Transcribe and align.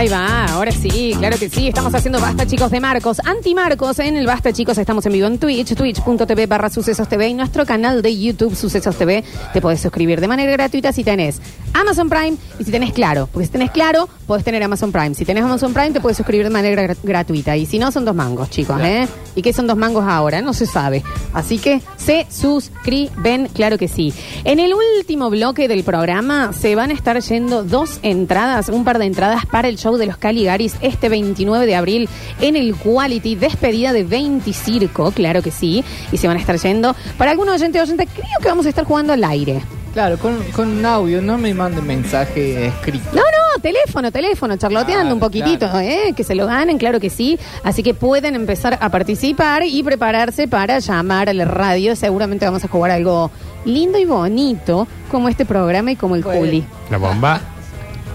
Ahí 0.00 0.08
va, 0.08 0.46
ahora 0.46 0.72
sí, 0.72 1.14
claro 1.18 1.36
que 1.38 1.50
sí. 1.50 1.68
Estamos 1.68 1.94
haciendo 1.94 2.18
Basta 2.22 2.46
Chicos 2.46 2.70
de 2.70 2.80
Marcos. 2.80 3.20
Anti 3.22 3.54
Marcos 3.54 3.98
en 3.98 4.16
el 4.16 4.24
Basta 4.26 4.50
Chicos. 4.50 4.78
Estamos 4.78 5.04
en 5.04 5.12
vivo 5.12 5.26
en 5.26 5.36
Twitch, 5.36 5.74
twitch.tv 5.74 6.46
barra 6.46 6.70
Sucesos 6.70 7.06
TV 7.06 7.28
y 7.28 7.34
nuestro 7.34 7.66
canal 7.66 8.00
de 8.00 8.18
YouTube 8.18 8.56
Sucesos 8.56 8.96
TV. 8.96 9.22
Te 9.52 9.60
podés 9.60 9.78
suscribir 9.82 10.18
de 10.22 10.26
manera 10.26 10.52
gratuita 10.52 10.90
si 10.94 11.04
tenés 11.04 11.42
Amazon 11.74 12.08
Prime 12.08 12.38
y 12.58 12.64
si 12.64 12.70
tenés 12.70 12.94
Claro. 12.94 13.28
Porque 13.30 13.44
si 13.44 13.52
tenés 13.52 13.72
Claro, 13.72 14.08
podés 14.26 14.42
tener 14.42 14.62
Amazon 14.62 14.90
Prime. 14.90 15.14
Si 15.14 15.26
tenés 15.26 15.44
Amazon 15.44 15.74
Prime, 15.74 15.90
te 15.90 16.00
puedes 16.00 16.16
suscribir 16.16 16.46
de 16.46 16.50
manera 16.50 16.82
gra- 16.82 16.96
gratuita. 17.02 17.54
Y 17.58 17.66
si 17.66 17.78
no, 17.78 17.92
son 17.92 18.06
dos 18.06 18.14
mangos, 18.14 18.48
chicos, 18.48 18.80
¿eh? 18.82 19.06
¿Y 19.34 19.42
qué 19.42 19.52
son 19.52 19.66
dos 19.66 19.76
mangos 19.76 20.04
ahora? 20.08 20.40
No 20.40 20.54
se 20.54 20.64
sabe. 20.64 21.02
Así 21.34 21.58
que 21.58 21.82
se 21.98 22.26
suscriben, 22.30 23.48
claro 23.48 23.76
que 23.76 23.86
sí. 23.86 24.14
En 24.44 24.60
el 24.60 24.72
último 24.72 25.28
bloque 25.28 25.68
del 25.68 25.84
programa 25.84 26.54
se 26.54 26.74
van 26.74 26.88
a 26.90 26.94
estar 26.94 27.20
yendo 27.20 27.64
dos 27.64 27.98
entradas, 28.02 28.70
un 28.70 28.82
par 28.84 28.98
de 28.98 29.04
entradas 29.04 29.44
para 29.44 29.68
el 29.68 29.76
show 29.76 29.89
de 29.98 30.06
los 30.06 30.16
Caligaris 30.16 30.76
este 30.80 31.08
29 31.08 31.66
de 31.66 31.74
abril 31.76 32.08
en 32.40 32.56
el 32.56 32.74
Quality, 32.74 33.34
despedida 33.36 33.92
de 33.92 34.04
20 34.04 34.52
Circo, 34.52 35.10
claro 35.12 35.42
que 35.42 35.50
sí. 35.50 35.84
Y 36.12 36.16
se 36.16 36.28
van 36.28 36.36
a 36.36 36.40
estar 36.40 36.56
yendo. 36.56 36.94
Para 37.18 37.30
algunos 37.32 37.54
oyentes 37.54 37.82
oyentes, 37.82 38.08
creo 38.14 38.26
que 38.40 38.48
vamos 38.48 38.66
a 38.66 38.68
estar 38.68 38.84
jugando 38.84 39.12
al 39.12 39.24
aire. 39.24 39.60
Claro, 39.92 40.18
con, 40.18 40.40
con 40.52 40.68
un 40.68 40.86
audio, 40.86 41.20
no 41.20 41.36
me 41.36 41.52
manden 41.52 41.84
mensaje 41.84 42.68
escrito. 42.68 43.06
No, 43.12 43.22
no, 43.22 43.60
teléfono, 43.60 44.12
teléfono, 44.12 44.56
charloteando 44.56 45.00
Claro, 45.02 45.14
un 45.14 45.20
poquitito, 45.20 45.68
claro. 45.68 45.80
¿eh? 45.80 46.14
que 46.16 46.22
se 46.22 46.36
lo 46.36 46.46
ganen, 46.46 46.78
claro 46.78 47.00
que 47.00 47.10
sí. 47.10 47.36
Así 47.64 47.82
que 47.82 47.92
pueden 47.92 48.36
empezar 48.36 48.78
a 48.80 48.88
participar 48.90 49.64
y 49.64 49.82
prepararse 49.82 50.46
para 50.46 50.78
llamar 50.78 51.28
a 51.28 51.34
la 51.34 51.44
radio. 51.44 51.96
Seguramente 51.96 52.44
vamos 52.46 52.64
a 52.64 52.68
jugar 52.68 52.92
algo 52.92 53.32
lindo 53.64 53.98
y 53.98 54.04
bonito, 54.04 54.86
como 55.10 55.28
este 55.28 55.44
programa 55.44 55.90
y 55.90 55.96
como 55.96 56.14
el. 56.14 56.22
Juli. 56.22 56.64
La 56.88 56.96
bomba, 56.98 57.40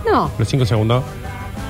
No, 0.10 0.32
los 0.38 0.48
cinco 0.48 0.66
segundos. 0.66 1.04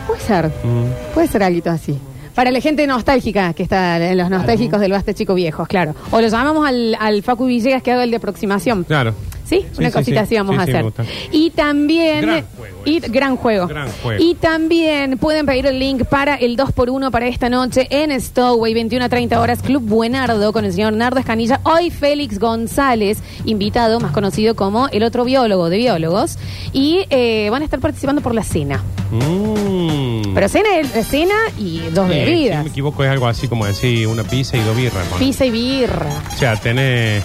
Puede 0.08 0.20
ser, 0.22 0.48
Mm. 0.48 1.14
puede 1.14 1.28
ser 1.28 1.44
algo 1.44 1.70
así. 1.70 1.98
Para 2.34 2.52
la 2.52 2.60
gente 2.60 2.86
nostálgica, 2.86 3.54
que 3.54 3.64
está 3.64 3.98
en 4.12 4.18
los 4.18 4.30
nostálgicos 4.30 4.82
del 4.82 4.92
Basta 4.92 5.14
Chico 5.14 5.34
Viejos, 5.36 5.68
claro. 5.70 5.96
O 6.12 6.20
lo 6.20 6.28
llamamos 6.28 6.68
al, 6.68 6.96
al 7.00 7.24
Facu 7.24 7.46
Villegas 7.46 7.82
que 7.82 7.94
haga 7.94 8.04
el 8.04 8.12
de 8.12 8.18
aproximación. 8.18 8.84
Claro. 8.84 9.14
¿Sí? 9.46 9.60
Sí, 9.60 9.66
Una 9.80 9.90
sí, 9.90 9.94
cosita 9.94 10.20
sí. 10.22 10.24
así 10.26 10.36
vamos 10.38 10.56
Sí, 10.56 10.62
a 10.62 10.66
sí, 10.66 10.72
me 10.72 10.78
hacer. 10.80 10.84
gusta. 10.84 11.06
y 11.32 11.50
también. 11.52 12.22
Gran 12.22 12.46
juego 12.58 12.82
y, 12.86 12.98
ese. 12.98 13.08
gran 13.10 13.36
juego. 13.38 13.68
Gran 13.68 13.90
juego. 14.04 14.24
Y 14.24 14.36
también 14.36 15.18
pueden 15.18 15.46
pedir 15.46 15.66
el 15.68 15.80
link 15.80 16.04
para 16.06 16.36
el 16.36 16.58
2x1 16.58 17.12
para 17.12 17.28
esta 17.28 17.50
noche 17.50 17.88
en 17.90 18.20
Stowaway, 18.20 18.74
21 18.74 19.06
a 19.06 19.10
30 19.10 19.40
horas, 19.40 19.62
Club 19.62 19.84
Buenardo, 19.84 20.52
con 20.52 20.66
el 20.66 20.74
señor 20.74 20.94
Nardo 20.94 21.20
Escanilla. 21.20 21.60
Hoy 21.64 21.90
Félix 21.92 22.40
González, 22.40 23.20
invitado, 23.46 24.00
más 24.00 24.12
conocido 24.12 24.56
como 24.56 24.88
el 24.90 25.04
otro 25.04 25.24
biólogo 25.26 25.70
de 25.70 25.78
biólogos. 25.78 26.38
Y 26.74 27.06
eh, 27.10 27.48
van 27.52 27.62
a 27.62 27.66
estar 27.66 27.80
participando 27.80 28.22
por 28.22 28.34
la 28.34 28.44
cena. 28.44 28.84
Mm. 29.12 30.34
Pero 30.34 30.50
cena, 30.50 30.70
es- 30.80 31.08
cena 31.08 31.36
y 31.58 31.80
dos 31.94 32.08
Sí, 32.08 32.14
Si 32.14 32.20
bebidas. 32.20 32.64
me 32.64 32.70
equivoco, 32.70 33.04
es 33.04 33.10
algo 33.10 33.28
así 33.28 33.48
como 33.48 33.66
decir 33.66 34.08
una 34.08 34.24
pizza 34.24 34.58
y 34.58 34.62
dos 34.62 34.76
birras. 34.76 35.04
hermano. 35.06 35.18
Pizza 35.20 35.46
y 35.46 35.52
birra. 35.52 36.10
O 36.34 36.38
sea, 36.38 36.56
tenés 36.58 37.24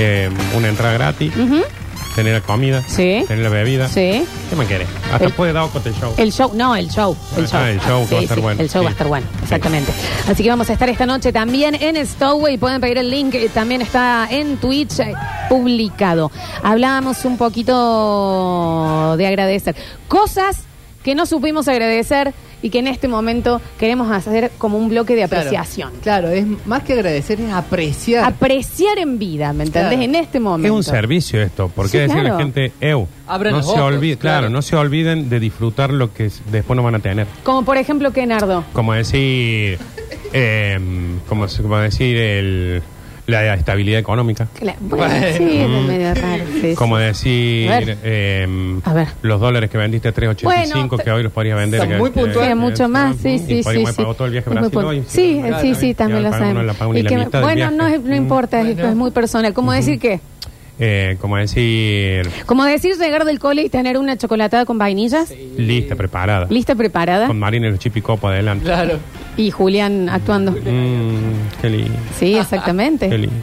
eh, 0.00 0.30
una 0.56 0.68
entrada 0.68 0.94
gratis, 0.94 1.32
Ujú. 1.36 1.62
tener 2.14 2.32
la 2.34 2.40
comida, 2.40 2.82
Sí. 2.88 3.24
tener 3.28 3.42
la 3.44 3.50
bebida. 3.50 3.86
Sí. 3.88 4.24
¿Qué 4.48 4.56
me 4.56 4.66
querés? 4.66 4.88
Hasta 5.12 5.26
El- 5.26 5.32
puede 5.32 5.52
dar 5.52 5.68
con 5.68 5.82
el 5.84 5.94
show. 5.94 6.14
El 6.16 6.32
show, 6.32 6.52
no, 6.54 6.74
el 6.74 6.88
show. 6.90 7.16
El 7.36 7.44
Ah, 7.44 7.48
show, 7.48 7.60
el 7.66 7.80
show 7.80 8.08
que 8.08 8.14
va 8.14 8.20
a 8.20 8.24
estar 8.24 8.40
bueno, 8.40 8.60
El 8.62 8.68
show 8.70 8.80
sí. 8.80 8.84
va 8.84 8.90
a 8.90 8.92
estar 8.92 9.06
bueno, 9.08 9.26
exactamente. 9.42 9.92
Así 10.28 10.42
que 10.42 10.48
vamos 10.48 10.70
a 10.70 10.72
estar 10.72 10.88
esta 10.88 11.06
noche 11.06 11.32
también 11.32 11.74
en 11.74 12.04
Stowaway. 12.06 12.56
Pueden 12.58 12.80
pedir 12.80 12.98
el 12.98 13.10
link, 13.10 13.34
eh, 13.34 13.50
también 13.52 13.82
está 13.82 14.26
en 14.30 14.56
Twitch 14.56 14.98
eh, 15.00 15.12
publicado. 15.48 16.30
Hablábamos 16.62 17.24
un 17.24 17.36
poquito 17.36 19.14
de 19.16 19.26
agradecer. 19.26 19.74
Cosas 20.08 20.58
que 21.04 21.14
no 21.14 21.26
supimos 21.26 21.68
agradecer 21.68 22.34
y 22.62 22.70
que 22.70 22.78
en 22.80 22.86
este 22.88 23.08
momento 23.08 23.60
queremos 23.78 24.10
hacer 24.10 24.50
como 24.58 24.78
un 24.78 24.88
bloque 24.88 25.14
de 25.16 25.24
apreciación. 25.24 25.92
Claro, 26.02 26.28
es 26.28 26.44
más 26.66 26.82
que 26.82 26.92
agradecer, 26.94 27.40
es 27.40 27.52
apreciar. 27.52 28.24
Apreciar 28.24 28.98
en 28.98 29.18
vida, 29.18 29.52
¿me 29.52 29.64
entendés? 29.64 29.90
Claro. 29.92 30.02
En 30.04 30.14
este 30.14 30.38
Es 30.38 30.44
momento. 30.44 30.74
un 30.74 30.82
servicio 30.84 31.40
esto, 31.42 31.70
porque 31.74 31.92
Sí, 31.92 31.98
decirle 31.98 32.28
a 32.30 32.32
la 32.34 32.38
gente, 32.38 32.72
eu, 32.80 33.06
Abran 33.26 33.52
no 33.52 33.58
los 33.58 33.66
se 33.66 33.72
ojos, 33.72 33.82
olviden, 33.94 34.18
claro. 34.18 34.38
claro. 34.40 34.50
no 34.52 34.62
se 34.62 34.76
olviden 34.76 35.28
de 35.28 35.40
disfrutar 35.40 35.90
lo 35.92 36.12
que 36.12 36.30
después 36.50 36.76
no 36.76 36.82
van 36.82 36.96
a 36.96 36.98
tener. 36.98 37.26
Como 37.44 37.64
por 37.64 37.76
ejemplo, 37.76 38.12
¿qué, 38.12 38.26
Nardo? 38.26 38.64
Como 38.72 38.92
decir, 38.92 39.78
eh, 40.32 40.78
como, 41.28 41.48
se- 41.48 41.62
como 41.62 41.76
decir 41.78 42.16
el, 42.16 42.82
la 43.30 43.54
estabilidad 43.54 43.98
económica. 44.00 44.48
Cla- 44.60 44.74
Bueno, 44.80 45.14
sí, 45.36 45.58
es 45.60 45.68
Mm. 45.68 45.86
medio 45.86 46.14
raro. 46.14 46.44
sí, 46.60 46.74
Como 46.74 46.96
sí. 46.98 47.02
decir 47.02 47.70
A 47.72 47.78
ver. 47.80 47.98
eh, 48.02 48.78
A 48.84 48.92
ver. 48.92 49.08
los 49.22 49.40
dólares 49.40 49.70
que 49.70 49.78
vendiste 49.78 50.08
a 50.08 50.12
3.85 50.12 50.88
Bueno, 50.96 51.04
que 51.04 51.10
hoy 51.10 51.22
los 51.22 51.32
podrías 51.32 51.56
vender. 51.58 51.80
Son 51.80 51.88
que- 51.88 51.96
muy 51.98 52.10
que- 52.10 52.20
puntuales. 52.20 52.42
Sí, 52.42 52.48
que- 52.48 52.54
mucho 52.54 52.88
más, 52.88 53.16
sí, 53.16 53.28
y 53.30 53.38
sí, 53.38 53.46
sí. 53.58 53.62
podríamos 53.62 53.98
haber 53.98 54.06
sí. 54.12 54.16
todo 54.16 54.26
el 54.26 54.32
viaje 54.32 54.50
a 54.50 54.52
Es 54.52 54.54
muy 54.54 54.68
Brasil 54.68 54.74
por- 54.74 54.84
hoy. 54.84 55.04
Sí, 55.06 55.38
Claro, 55.40 55.60
sí, 55.62 55.74
sí, 55.74 55.94
también 55.94 56.18
Y 56.18 56.22
lo 56.22 56.28
ahora 56.28 56.38
paga 56.38 56.50
uno 56.50 56.60
sabemos. 56.60 56.66
la 56.66 56.72
paga 56.78 56.92
ni 56.92 56.98
Y 56.98 57.02
la 57.02 57.08
que- 57.08 57.16
mitad 57.16 57.30
del 57.32 57.42
bueno, 57.42 57.56
viaje. 57.56 57.74
no, 57.76 57.86
es- 57.88 58.00
no 58.02 58.14
importa, 58.16 58.60
es, 58.60 58.96
muy 58.96 59.10
personal. 59.10 59.54
¿Cómo 59.54 59.72
decir 59.72 59.98
qué? 59.98 60.20
Eh, 60.82 61.18
como 61.20 61.36
decir, 61.36 62.26
Como 62.46 62.64
decir 62.64 62.96
llegar 62.96 63.26
del 63.26 63.38
cole 63.38 63.62
y 63.62 63.68
tener 63.68 63.98
una 63.98 64.16
chocolatada 64.16 64.64
con 64.64 64.78
vainillas, 64.78 65.30
lista, 65.58 65.94
preparada. 65.94 66.46
lista 66.48 66.74
preparada, 66.74 67.26
Con 67.26 67.38
Marina 67.38 67.68
y 67.68 67.70
los 67.72 67.78
chipicopo 67.78 68.28
adelante. 68.28 68.64
Claro. 68.64 68.98
y 69.36 69.50
Julián 69.50 70.08
actuando. 70.08 70.52
Mm, 70.52 71.60
qué 71.60 71.68
lindo. 71.68 71.92
Sí, 72.18 72.32
Qué 72.32 72.40
exactamente. 72.40 73.08
lindo. 73.16 73.34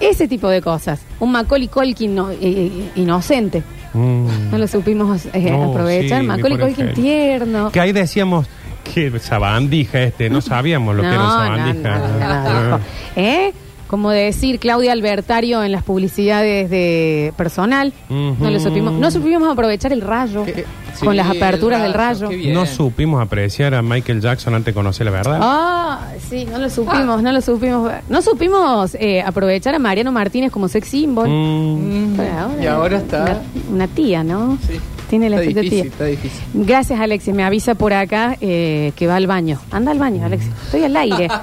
Ese 0.00 0.26
tipo 0.26 0.48
de 0.48 0.60
cosas. 0.62 1.00
Un 1.20 1.30
Macaulay 1.32 1.68
Culkin 1.68 2.14
no- 2.14 2.30
eh, 2.30 2.38
eh, 2.40 2.70
inocente. 2.96 3.62
Mm. 3.94 4.50
No 4.50 4.58
lo 4.58 4.66
supimos 4.66 5.26
eh, 5.32 5.50
No, 5.52 5.70
aprovechar. 5.70 6.20
sí, 6.22 6.26
Macaulay 6.26 6.58
Culkin 6.58 6.92
tierno. 6.94 7.70
Que 7.70 7.80
ahí 7.80 7.92
decíamos 7.92 8.46
que 8.82 9.16
sabandija 9.20 10.02
este, 10.02 10.28
no 10.30 10.40
sabíamos 10.40 10.96
lo 10.96 11.02
que 11.02 11.08
era 11.08 11.18
un 11.20 11.24
No, 11.24 11.36
no, 11.36 11.56
sabandija. 11.56 11.98
no, 11.98 12.08
no, 12.08 12.68
no. 12.70 12.74
Ah. 12.76 12.80
¿Eh? 13.14 13.52
Como 13.90 14.10
decir 14.10 14.60
Claudia 14.60 14.92
Albertario 14.92 15.64
en 15.64 15.72
las 15.72 15.82
publicidades 15.82 16.70
de 16.70 17.32
personal. 17.36 17.92
Ujú. 18.08 18.36
No 18.38 18.48
lo 18.48 18.60
supimos. 18.60 18.92
No 18.92 19.10
supimos 19.10 19.50
aprovechar 19.50 19.92
el 19.92 20.00
rayo. 20.00 20.44
Que- 20.44 20.64
con 21.00 21.12
sí, 21.12 21.16
las 21.16 21.28
aperturas 21.30 21.78
el 21.80 21.84
del 21.86 21.94
rayo. 21.94 22.28
bien. 22.28 22.52
No 22.54 22.66
supimos 22.66 23.20
apreciar 23.22 23.74
a 23.74 23.82
Michael 23.82 24.20
Jackson 24.20 24.54
antes 24.54 24.66
de 24.66 24.74
conocer 24.74 25.06
la 25.06 25.10
verdad. 25.12 25.38
Ah, 25.42 26.08
sí, 26.28 26.44
no 26.50 26.58
lo 26.58 26.68
supimos, 26.70 27.20
no 27.22 27.32
lo 27.32 27.40
supimos 27.40 27.84
ver. 27.84 28.02
No 28.08 28.22
supimos 28.22 28.94
eh, 28.96 29.22
aprovechar 29.22 29.74
a 29.74 29.78
Mariano 29.80 30.12
Martínez 30.12 30.52
como 30.52 30.68
sex 30.68 30.86
symbol. 30.88 31.28
Mm. 31.28 32.12
Mm, 32.12 32.16
Pero 32.16 32.62
y 32.62 32.66
ahora 32.66 32.98
está. 32.98 33.22
Una, 33.22 33.40
una 33.72 33.88
tía, 33.88 34.22
¿no? 34.22 34.56
Sí. 34.68 34.78
Tiene 35.10 35.28
la 35.28 35.42
está 35.42 35.60
difícil, 35.60 35.86
está 35.88 36.04
difícil. 36.04 36.40
Gracias, 36.54 36.98
Alexis. 37.00 37.34
Me 37.34 37.42
avisa 37.44 37.74
por 37.74 37.92
acá 37.92 38.36
eh, 38.40 38.92
que 38.96 39.06
va 39.08 39.16
al 39.16 39.26
baño. 39.26 39.60
Anda 39.72 39.90
al 39.90 39.98
baño, 39.98 40.24
Alexis. 40.24 40.50
Estoy 40.66 40.84
al 40.84 40.96
aire. 40.96 41.28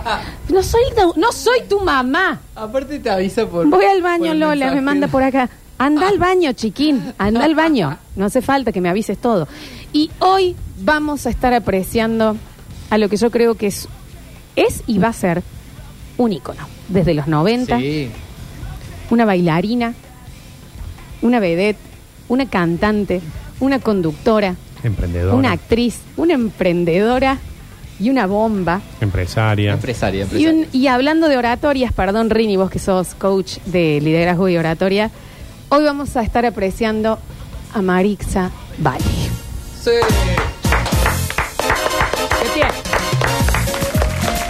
No 0.50 0.64
soy, 0.64 0.82
tu- 0.96 1.20
no 1.20 1.32
soy 1.34 1.60
tu 1.70 1.82
mamá. 1.82 2.40
Aparte 2.56 3.00
te 3.00 3.10
avisa 3.10 3.46
por. 3.46 3.68
Voy 3.68 3.84
al 3.84 4.02
baño, 4.02 4.34
Lola. 4.34 4.56
mensaje. 4.56 4.76
Me 4.76 4.82
manda 4.82 5.08
por 5.10 5.22
acá. 5.22 5.50
Anda 5.78 6.08
al 6.08 6.18
baño, 6.18 6.54
chiquín. 6.54 7.14
Anda 7.18 7.44
al 7.44 7.54
baño. 7.54 7.98
No 8.16 8.26
hace 8.26 8.42
falta 8.42 8.72
que 8.72 8.80
me 8.80 8.88
avises 8.90 9.18
todo. 9.18 9.48
Y 9.92 10.10
hoy 10.20 10.56
vamos 10.80 11.26
a 11.28 11.30
estar 11.30 11.54
apreciando 11.54 12.38
a 12.90 12.98
lo 12.98 13.10
que 13.10 13.18
yo 13.18 13.30
creo 13.30 13.56
que 13.56 13.68
es, 13.68 13.90
es 14.56 14.84
y 14.88 14.98
va 15.00 15.10
a 15.10 15.14
ser 15.14 15.44
un 16.16 16.32
ícono. 16.32 16.62
Desde 16.88 17.14
los 17.14 17.28
90, 17.28 17.78
Sí. 17.80 18.10
una 19.10 19.26
bailarina, 19.26 19.94
una 21.22 21.40
vedette, 21.40 21.80
una 22.30 22.46
cantante, 22.50 23.22
una 23.60 23.80
conductora, 23.80 24.56
Emprendedora. 24.84 25.36
una 25.36 25.52
actriz, 25.52 26.00
una 26.16 26.34
emprendedora 26.34 27.38
y 28.00 28.10
una 28.12 28.28
bomba. 28.28 28.82
Empresaria. 29.02 29.74
Empresaria, 29.74 30.20
Y, 30.20 30.24
empresaria. 30.24 30.52
un- 30.52 30.68
y 30.72 30.88
hablando 30.88 31.28
de 31.30 31.38
oratorias, 31.38 31.92
perdón 31.94 32.30
Rini, 32.30 32.56
vos 32.58 32.70
que 32.70 32.80
sos 32.80 33.16
coach 33.16 33.58
de 33.66 34.00
liderazgo 34.02 34.48
y 34.50 34.58
oratoria, 34.58 35.10
hoy 35.70 35.84
vamos 35.84 36.16
a 36.16 36.22
estar 36.22 36.46
apreciando 36.46 37.18
a 37.74 37.82
Marixa 37.82 38.52
Valle. 38.78 39.04
Sí. 39.84 39.92
¿Qué 42.42 42.50
tiene? 42.54 42.70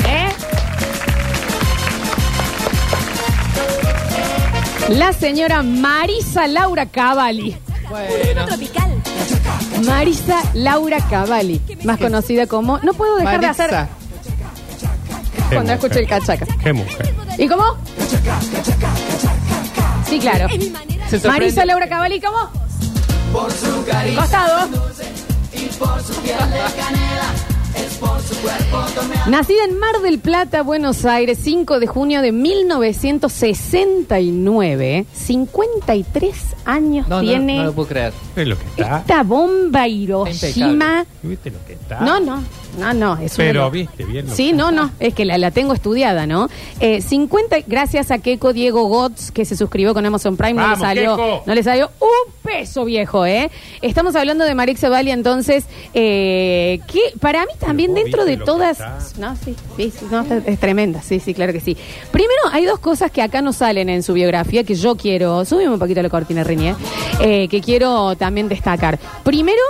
¿Eh? 0.09 0.29
La 4.89 5.13
señora 5.13 5.63
Marisa 5.63 6.47
Laura 6.47 6.85
Cavalli. 6.85 7.55
Bueno. 7.89 8.45
tropical. 8.47 8.96
Marisa 9.85 10.41
Laura 10.53 10.97
Cavalli, 11.09 11.61
más 11.83 11.97
conocida 11.97 12.47
como... 12.47 12.79
No 12.79 12.93
puedo 12.93 13.17
dejar 13.17 13.39
de 13.39 13.47
hacer... 13.47 13.69
Qué 15.49 15.55
Cuando 15.55 15.73
mujer. 15.73 15.75
escucho 15.75 15.99
el 15.99 16.07
cachaca. 16.07 16.45
Qué 16.61 16.73
mujer. 16.73 17.15
¿Y 17.37 17.47
cómo? 17.47 17.63
Sí, 20.05 20.19
claro. 20.19 20.47
Es 20.49 20.57
mi 20.57 20.69
manera. 20.69 21.05
Se 21.05 21.19
sorprende. 21.19 21.39
Marisa 21.39 21.65
Laura 21.65 21.87
Cavalli, 21.87 22.19
¿cómo? 22.19 22.49
Costado. 24.15 24.67
Nacida 29.27 29.63
en 29.65 29.77
Mar 29.77 30.01
del 30.01 30.17
Plata, 30.19 30.63
Buenos 30.63 31.03
Aires, 31.05 31.37
5 31.41 31.79
de 31.79 31.87
junio 31.87 32.21
de 32.21 32.31
1969. 32.31 35.05
53 35.13 36.35
años 36.65 37.07
No, 37.07 37.17
no, 37.17 37.21
tiene 37.21 37.57
no 37.57 37.65
lo 37.65 37.73
puedo 37.73 37.89
creer. 37.89 38.13
Es 38.35 38.47
lo 38.47 38.57
que 38.57 38.65
está. 38.65 38.99
esta 38.99 39.21
bomba 39.23 39.87
Hiroshima. 39.87 41.05
¿Viste 41.23 41.51
lo 41.51 41.63
que 41.65 41.73
está? 41.73 41.99
No, 42.01 42.19
no, 42.19 42.43
no, 42.77 42.93
no. 42.93 43.17
Es 43.21 43.35
Pero 43.35 43.69
viste 43.71 44.03
bien 44.05 44.27
lo 44.27 44.33
Sí, 44.33 44.47
que 44.51 44.53
no, 44.53 44.71
no, 44.71 44.91
es 44.99 45.13
que 45.13 45.25
la, 45.25 45.37
la 45.37 45.51
tengo 45.51 45.73
estudiada, 45.73 46.25
¿no? 46.27 46.47
Eh, 46.79 47.01
50, 47.01 47.57
gracias 47.67 48.11
a 48.11 48.19
Keiko 48.19 48.53
Diego 48.53 48.83
Gotts, 48.87 49.31
que 49.31 49.45
se 49.45 49.55
suscribió 49.57 49.93
con 49.93 50.05
Amazon 50.05 50.37
Prime, 50.37 50.53
no 50.53 50.69
le 50.69 50.75
salió, 50.77 51.41
no 51.45 51.55
le 51.55 51.63
salió 51.63 51.89
un 51.99 52.31
peso 52.43 52.85
viejo, 52.85 53.25
¿eh? 53.25 53.49
Estamos 53.81 54.15
hablando 54.15 54.45
de 54.45 54.55
Marixa 54.55 54.89
Valia, 54.89 55.13
entonces, 55.13 55.65
eh, 55.93 56.79
que 56.87 56.99
para 57.19 57.41
mí 57.45 57.51
también 57.59 57.91
vos 57.93 58.03
dentro 58.03 58.23
viste 58.23 58.31
de 58.31 58.37
lo 58.37 58.45
todas... 58.45 58.79
está. 58.79 58.97
No, 59.19 59.35
sí, 59.35 59.55
sí, 59.75 59.91
sí, 59.99 60.05
no, 60.11 60.21
está- 60.21 60.37
es 60.45 60.59
tremenda, 60.59 61.01
sí, 61.01 61.19
sí, 61.19 61.33
claro 61.33 61.51
que 61.53 61.59
sí. 61.59 61.75
Primero, 62.11 62.41
hay 62.51 62.65
dos 62.65 62.79
cosas 62.79 63.11
que 63.11 63.21
acá 63.21 63.41
no 63.41 63.51
salen 63.53 63.89
en 63.89 64.03
su 64.03 64.13
biografía 64.13 64.63
que 64.63 64.75
yo 64.75 64.95
quiero, 64.95 65.43
súbeme 65.45 65.73
un 65.73 65.79
poquito 65.79 66.01
la 66.01 66.09
cortina, 66.09 66.43
Reñé, 66.43 66.75
eh, 67.19 67.47
que 67.49 67.61
quiero 67.61 68.15
también 68.15 68.47
destacar. 68.47 68.99
Primero, 69.23 69.61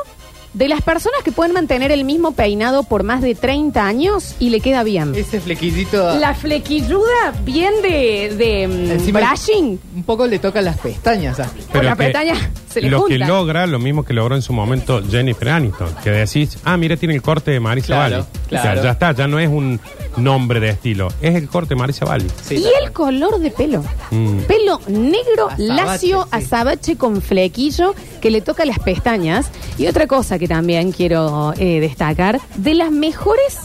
de 0.57 0.67
las 0.67 0.81
personas 0.81 1.21
que 1.23 1.31
pueden 1.31 1.53
mantener 1.53 1.91
el 1.91 2.03
mismo 2.03 2.31
peinado 2.31 2.81
por 2.83 3.03
más 3.03 3.21
de 3.21 3.35
30 3.35 3.85
años 3.85 4.33
y 4.39 4.49
le 4.49 4.59
queda 4.59 4.83
bien. 4.83 5.13
Ese 5.15 5.39
flequillito. 5.39 6.17
La 6.19 6.33
flequilluda 6.33 7.31
bien 7.43 7.73
de, 7.83 8.33
de 8.35 8.67
mm, 8.67 8.91
encima, 8.91 9.19
brushing. 9.19 9.79
Un 9.95 10.03
poco 10.03 10.25
le 10.25 10.39
toca 10.39 10.61
las 10.61 10.77
pestañas. 10.77 11.39
ah. 11.39 11.47
Por 11.71 11.83
la 11.83 11.91
que 11.95 12.05
pestaña 12.05 12.33
se 12.79 12.85
le 12.85 12.89
lo 12.89 13.05
que 13.05 13.17
logra, 13.17 13.65
lo 13.67 13.79
mismo 13.79 14.03
que 14.03 14.13
logró 14.13 14.35
en 14.35 14.41
su 14.41 14.53
momento 14.53 15.01
Jennifer 15.09 15.49
Aniston, 15.49 15.89
que 16.03 16.11
decís, 16.11 16.57
ah, 16.63 16.77
mira, 16.77 16.95
tiene 16.97 17.15
el 17.15 17.21
corte 17.21 17.51
de 17.51 17.59
Marisa 17.59 17.87
Claro, 17.87 18.15
Bali. 18.17 18.25
claro. 18.47 18.69
O 18.69 18.73
sea, 18.73 18.83
ya 18.83 18.91
está, 18.91 19.11
ya 19.13 19.27
no 19.27 19.39
es 19.39 19.49
un 19.49 19.79
nombre 20.17 20.59
de 20.59 20.69
estilo, 20.69 21.09
es 21.21 21.35
el 21.35 21.47
corte 21.47 21.69
de 21.69 21.75
Marisa 21.75 22.05
Bali. 22.05 22.27
Sí, 22.43 22.55
y 22.55 22.83
el 22.83 22.91
color 22.91 23.39
de 23.39 23.51
pelo. 23.51 23.83
Mm. 24.11 24.39
Pelo 24.47 24.79
negro, 24.87 25.47
Azabache, 25.49 25.67
lacio, 25.67 26.23
sí. 26.23 26.29
azabache 26.31 26.95
con 26.97 27.21
flequillo 27.21 27.93
que 28.21 28.31
le 28.31 28.41
toca 28.41 28.65
las 28.65 28.79
pestañas. 28.79 29.49
Y 29.77 29.87
otra 29.87 30.07
cosa 30.07 30.39
que 30.39 30.47
también 30.47 30.91
quiero 30.91 31.53
eh, 31.57 31.79
destacar, 31.79 32.39
de 32.55 32.73
las 32.73 32.91
mejores 32.91 33.57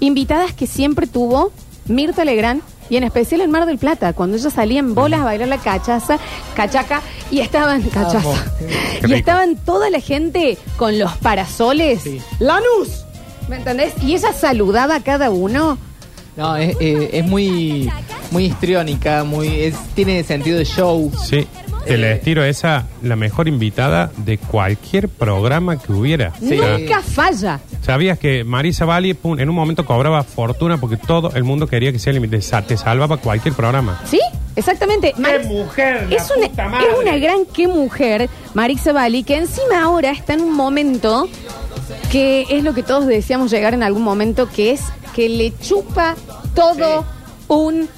invitadas 0.00 0.52
que 0.52 0.66
siempre 0.66 1.06
tuvo 1.06 1.52
Mirta 1.86 2.24
Legrand. 2.24 2.62
Y 2.92 2.98
en 2.98 3.04
especial 3.04 3.40
en 3.40 3.50
Mar 3.50 3.64
del 3.64 3.78
Plata, 3.78 4.12
cuando 4.12 4.36
ella 4.36 4.50
salía 4.50 4.78
en 4.78 4.94
bolas 4.94 5.20
a 5.20 5.24
bailar 5.24 5.48
la 5.48 5.56
cachaza, 5.56 6.18
cachaca, 6.54 7.00
y 7.30 7.40
estaban, 7.40 7.80
cachaza, 7.84 8.28
y 9.08 9.14
estaban 9.14 9.56
toda 9.56 9.88
la 9.88 9.98
gente 9.98 10.58
con 10.76 10.98
los 10.98 11.10
parasoles. 11.16 12.02
Sí. 12.02 12.20
¡Lanús! 12.38 13.06
¿Me 13.48 13.56
entendés? 13.56 13.94
Y 14.02 14.14
ella 14.14 14.34
saludaba 14.34 14.96
a 14.96 15.00
cada 15.02 15.30
uno. 15.30 15.78
No, 16.36 16.54
es, 16.56 16.76
eh, 16.80 17.08
es 17.14 17.24
muy, 17.24 17.90
muy 18.30 18.44
histriónica, 18.44 19.24
muy, 19.24 19.48
es- 19.62 19.78
tiene 19.94 20.22
sentido 20.22 20.58
de 20.58 20.66
show. 20.66 21.10
Sí, 21.24 21.46
te 21.86 21.98
la 21.98 22.10
estiro 22.12 22.44
esa, 22.44 22.86
la 23.02 23.16
mejor 23.16 23.48
invitada 23.48 24.10
de 24.16 24.38
cualquier 24.38 25.08
programa 25.08 25.78
que 25.78 25.92
hubiera. 25.92 26.32
Sí. 26.38 26.58
O 26.58 26.62
sea, 26.62 26.78
Nunca 26.78 27.00
falla. 27.02 27.60
¿Sabías 27.82 28.18
que 28.18 28.44
Marisa 28.44 28.84
Bali 28.84 29.14
pum, 29.14 29.38
en 29.38 29.48
un 29.48 29.54
momento 29.54 29.84
cobraba 29.84 30.22
fortuna 30.22 30.78
porque 30.78 30.96
todo 30.96 31.32
el 31.34 31.44
mundo 31.44 31.66
quería 31.66 31.92
que 31.92 31.98
sea 31.98 32.10
el 32.12 32.16
invitado? 32.24 32.66
Te 32.66 32.76
salvaba 32.76 33.16
cualquier 33.16 33.54
programa. 33.54 34.00
¿Sí? 34.04 34.20
Exactamente. 34.54 35.14
Mar- 35.16 35.44
mujer! 35.46 36.06
es 36.10 36.30
una, 36.36 36.46
es 36.46 36.98
una 37.00 37.16
gran 37.18 37.46
qué 37.52 37.66
mujer, 37.68 38.28
Marixa 38.54 38.92
Bali, 38.92 39.24
que 39.24 39.36
encima 39.38 39.82
ahora 39.82 40.10
está 40.10 40.34
en 40.34 40.42
un 40.42 40.54
momento 40.54 41.28
que 42.10 42.46
es 42.50 42.62
lo 42.62 42.74
que 42.74 42.82
todos 42.82 43.06
deseamos 43.06 43.50
llegar 43.50 43.74
en 43.74 43.82
algún 43.82 44.02
momento, 44.02 44.48
que 44.48 44.72
es 44.72 44.82
que 45.14 45.28
le 45.28 45.52
chupa 45.58 46.14
todo 46.54 47.04
un 47.48 47.88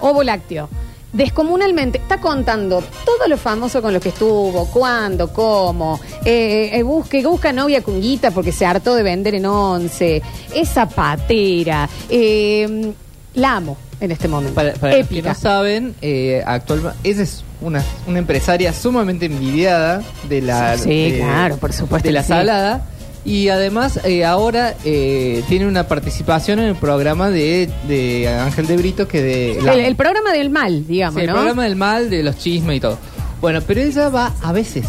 ovo 0.00 0.22
lácteo. 0.22 0.68
Descomunalmente, 1.14 1.98
está 1.98 2.18
contando 2.20 2.82
todo 3.04 3.28
lo 3.28 3.36
famoso 3.38 3.80
con 3.80 3.92
lo 3.92 4.00
que 4.00 4.08
estuvo, 4.08 4.66
cuándo, 4.66 5.32
cómo, 5.32 6.00
eh, 6.24 6.70
eh, 6.72 6.82
busque, 6.82 7.24
busca 7.24 7.52
novia 7.52 7.82
cunguita 7.82 8.32
porque 8.32 8.50
se 8.50 8.66
hartó 8.66 8.96
de 8.96 9.04
vender 9.04 9.36
en 9.36 9.46
once, 9.46 10.20
esa 10.52 10.88
patera, 10.88 11.88
eh, 12.10 12.92
la 13.34 13.56
amo 13.56 13.76
en 14.00 14.10
este 14.10 14.26
momento. 14.26 14.54
Para, 14.54 14.72
para 14.74 14.98
los 14.98 15.06
que 15.08 15.22
no 15.22 15.34
saben, 15.36 15.94
eh, 16.02 16.42
actualmente 16.44 16.98
esa 17.08 17.22
es 17.22 17.44
una, 17.60 17.82
una 18.08 18.18
empresaria 18.18 18.72
sumamente 18.72 19.26
envidiada 19.26 20.02
de 20.28 20.42
la 20.42 20.76
Sí, 20.76 21.12
de- 21.12 21.18
claro, 21.18 21.56
por 21.58 21.72
supuesto 21.72 22.08
de 22.08 22.12
la 22.12 22.22
sí. 22.22 22.28
salada 22.28 22.86
y 23.24 23.48
además 23.48 24.00
eh, 24.04 24.24
ahora 24.24 24.74
eh, 24.84 25.42
tiene 25.48 25.66
una 25.66 25.88
participación 25.88 26.58
en 26.58 26.66
el 26.66 26.74
programa 26.76 27.30
de, 27.30 27.70
de 27.88 28.28
Ángel 28.28 28.66
de 28.66 28.76
Brito 28.76 29.08
que 29.08 29.22
de 29.22 29.58
la- 29.62 29.72
el, 29.74 29.80
el 29.80 29.96
programa 29.96 30.32
del 30.32 30.50
mal, 30.50 30.86
digamos, 30.86 31.20
Sí, 31.20 31.26
el 31.26 31.32
programa 31.32 31.64
del 31.64 31.76
mal, 31.76 32.10
de 32.10 32.22
los 32.22 32.36
chismes 32.38 32.76
y 32.76 32.80
todo. 32.80 32.98
Bueno, 33.40 33.60
pero 33.66 33.80
ella 33.80 34.08
va 34.08 34.32
a 34.42 34.52
veces, 34.52 34.86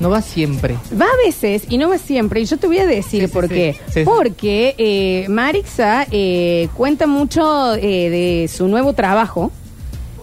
no 0.00 0.08
va 0.10 0.22
siempre. 0.22 0.76
Va 1.00 1.04
a 1.06 1.26
veces 1.26 1.64
y 1.68 1.76
no 1.78 1.88
va 1.90 1.98
siempre. 1.98 2.40
Y 2.40 2.44
yo 2.46 2.56
te 2.56 2.66
voy 2.66 2.78
a 2.78 2.86
decir 2.86 3.22
Sí, 3.22 3.28
por 3.28 3.48
sí. 3.48 3.54
qué. 3.54 3.76
Porque 4.04 4.74
eh, 4.78 5.26
Marixa 5.28 6.06
eh, 6.10 6.68
cuenta 6.74 7.06
mucho 7.06 7.74
eh, 7.74 8.08
de 8.10 8.48
su 8.48 8.66
nuevo 8.68 8.92
trabajo. 8.94 9.50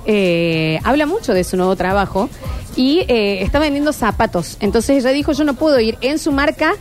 Eh, 0.07 0.79
habla 0.83 1.05
mucho 1.05 1.33
de 1.33 1.43
su 1.43 1.57
nuevo 1.57 1.75
trabajo. 1.75 2.29
Y 2.75 2.99
eh, 3.07 3.41
está 3.41 3.59
vendiendo 3.59 3.93
zapatos. 3.93 4.57
Entonces 4.59 4.97
ella 5.03 5.11
dijo, 5.13 5.31
yo 5.31 5.43
no 5.43 5.53
puedo 5.53 5.79
ir 5.79 5.97
en 6.01 6.19
su 6.19 6.31
marca 6.31 6.73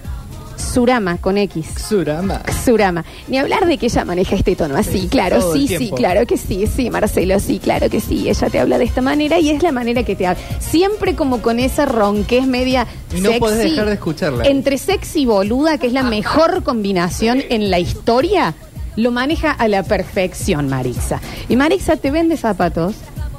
Surama 0.56 1.18
con 1.18 1.36
X. 1.38 1.66
Surama. 1.88 2.40
Surama. 2.64 3.04
Ni 3.28 3.38
hablar 3.38 3.66
de 3.66 3.78
que 3.78 3.86
ella 3.86 4.04
maneja 4.04 4.36
este 4.36 4.56
tono 4.56 4.76
así, 4.76 5.00
Sí, 5.02 5.08
claro, 5.08 5.52
sí, 5.52 5.68
sí, 5.68 5.90
claro 5.94 6.26
que 6.26 6.36
sí, 6.36 6.66
sí, 6.66 6.90
Marcelo, 6.90 7.38
sí, 7.40 7.58
claro 7.58 7.90
que 7.90 8.00
sí. 8.00 8.28
Ella 8.28 8.48
te 8.50 8.60
habla 8.60 8.78
de 8.78 8.84
esta 8.84 9.00
manera 9.00 9.38
y 9.38 9.50
es 9.50 9.62
la 9.62 9.72
manera 9.72 10.02
que 10.04 10.16
te 10.16 10.26
habla. 10.26 10.40
Siempre 10.60 11.14
como 11.14 11.42
con 11.42 11.58
esa 11.60 11.86
ronquez 11.86 12.46
media 12.46 12.86
Y 13.14 13.20
no 13.20 13.28
sexy. 13.28 13.40
podés 13.40 13.58
dejar 13.70 13.86
de 13.86 13.94
escucharla. 13.94 14.44
Entre 14.44 14.78
sexy 14.78 15.22
y 15.22 15.26
boluda, 15.26 15.78
que 15.78 15.86
es 15.88 15.92
la 15.92 16.02
mejor 16.02 16.62
combinación 16.62 17.42
en 17.50 17.70
la 17.70 17.78
historia, 17.78 18.54
lo 18.96 19.10
maneja 19.10 19.50
a 19.50 19.66
la 19.68 19.82
perfección 19.82 20.68
Marixa. 20.68 21.20
Y 21.48 21.56
Marixa 21.56 21.96
te 21.96 22.10
vende 22.10 22.36
zapatos 22.36 22.94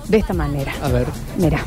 de 0.10 0.18
esta 0.18 0.34
manera. 0.34 0.74
A 0.84 0.90
ver. 0.90 1.08
Mira. 1.38 1.60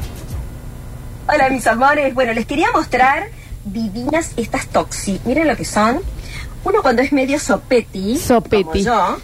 Hola 1.30 1.50
mis 1.50 1.66
amores, 1.66 2.14
bueno 2.14 2.32
les 2.32 2.46
quería 2.46 2.68
mostrar 2.72 3.28
divinas 3.72 4.32
estas 4.36 4.66
toxi. 4.66 5.20
Miren 5.24 5.48
lo 5.48 5.56
que 5.56 5.64
son. 5.64 6.00
Uno 6.64 6.82
cuando 6.82 7.02
es 7.02 7.12
medio 7.12 7.38
sopeti, 7.38 8.18
Sopeti. 8.18 8.64
como 8.64 8.74
yo, 8.76 9.18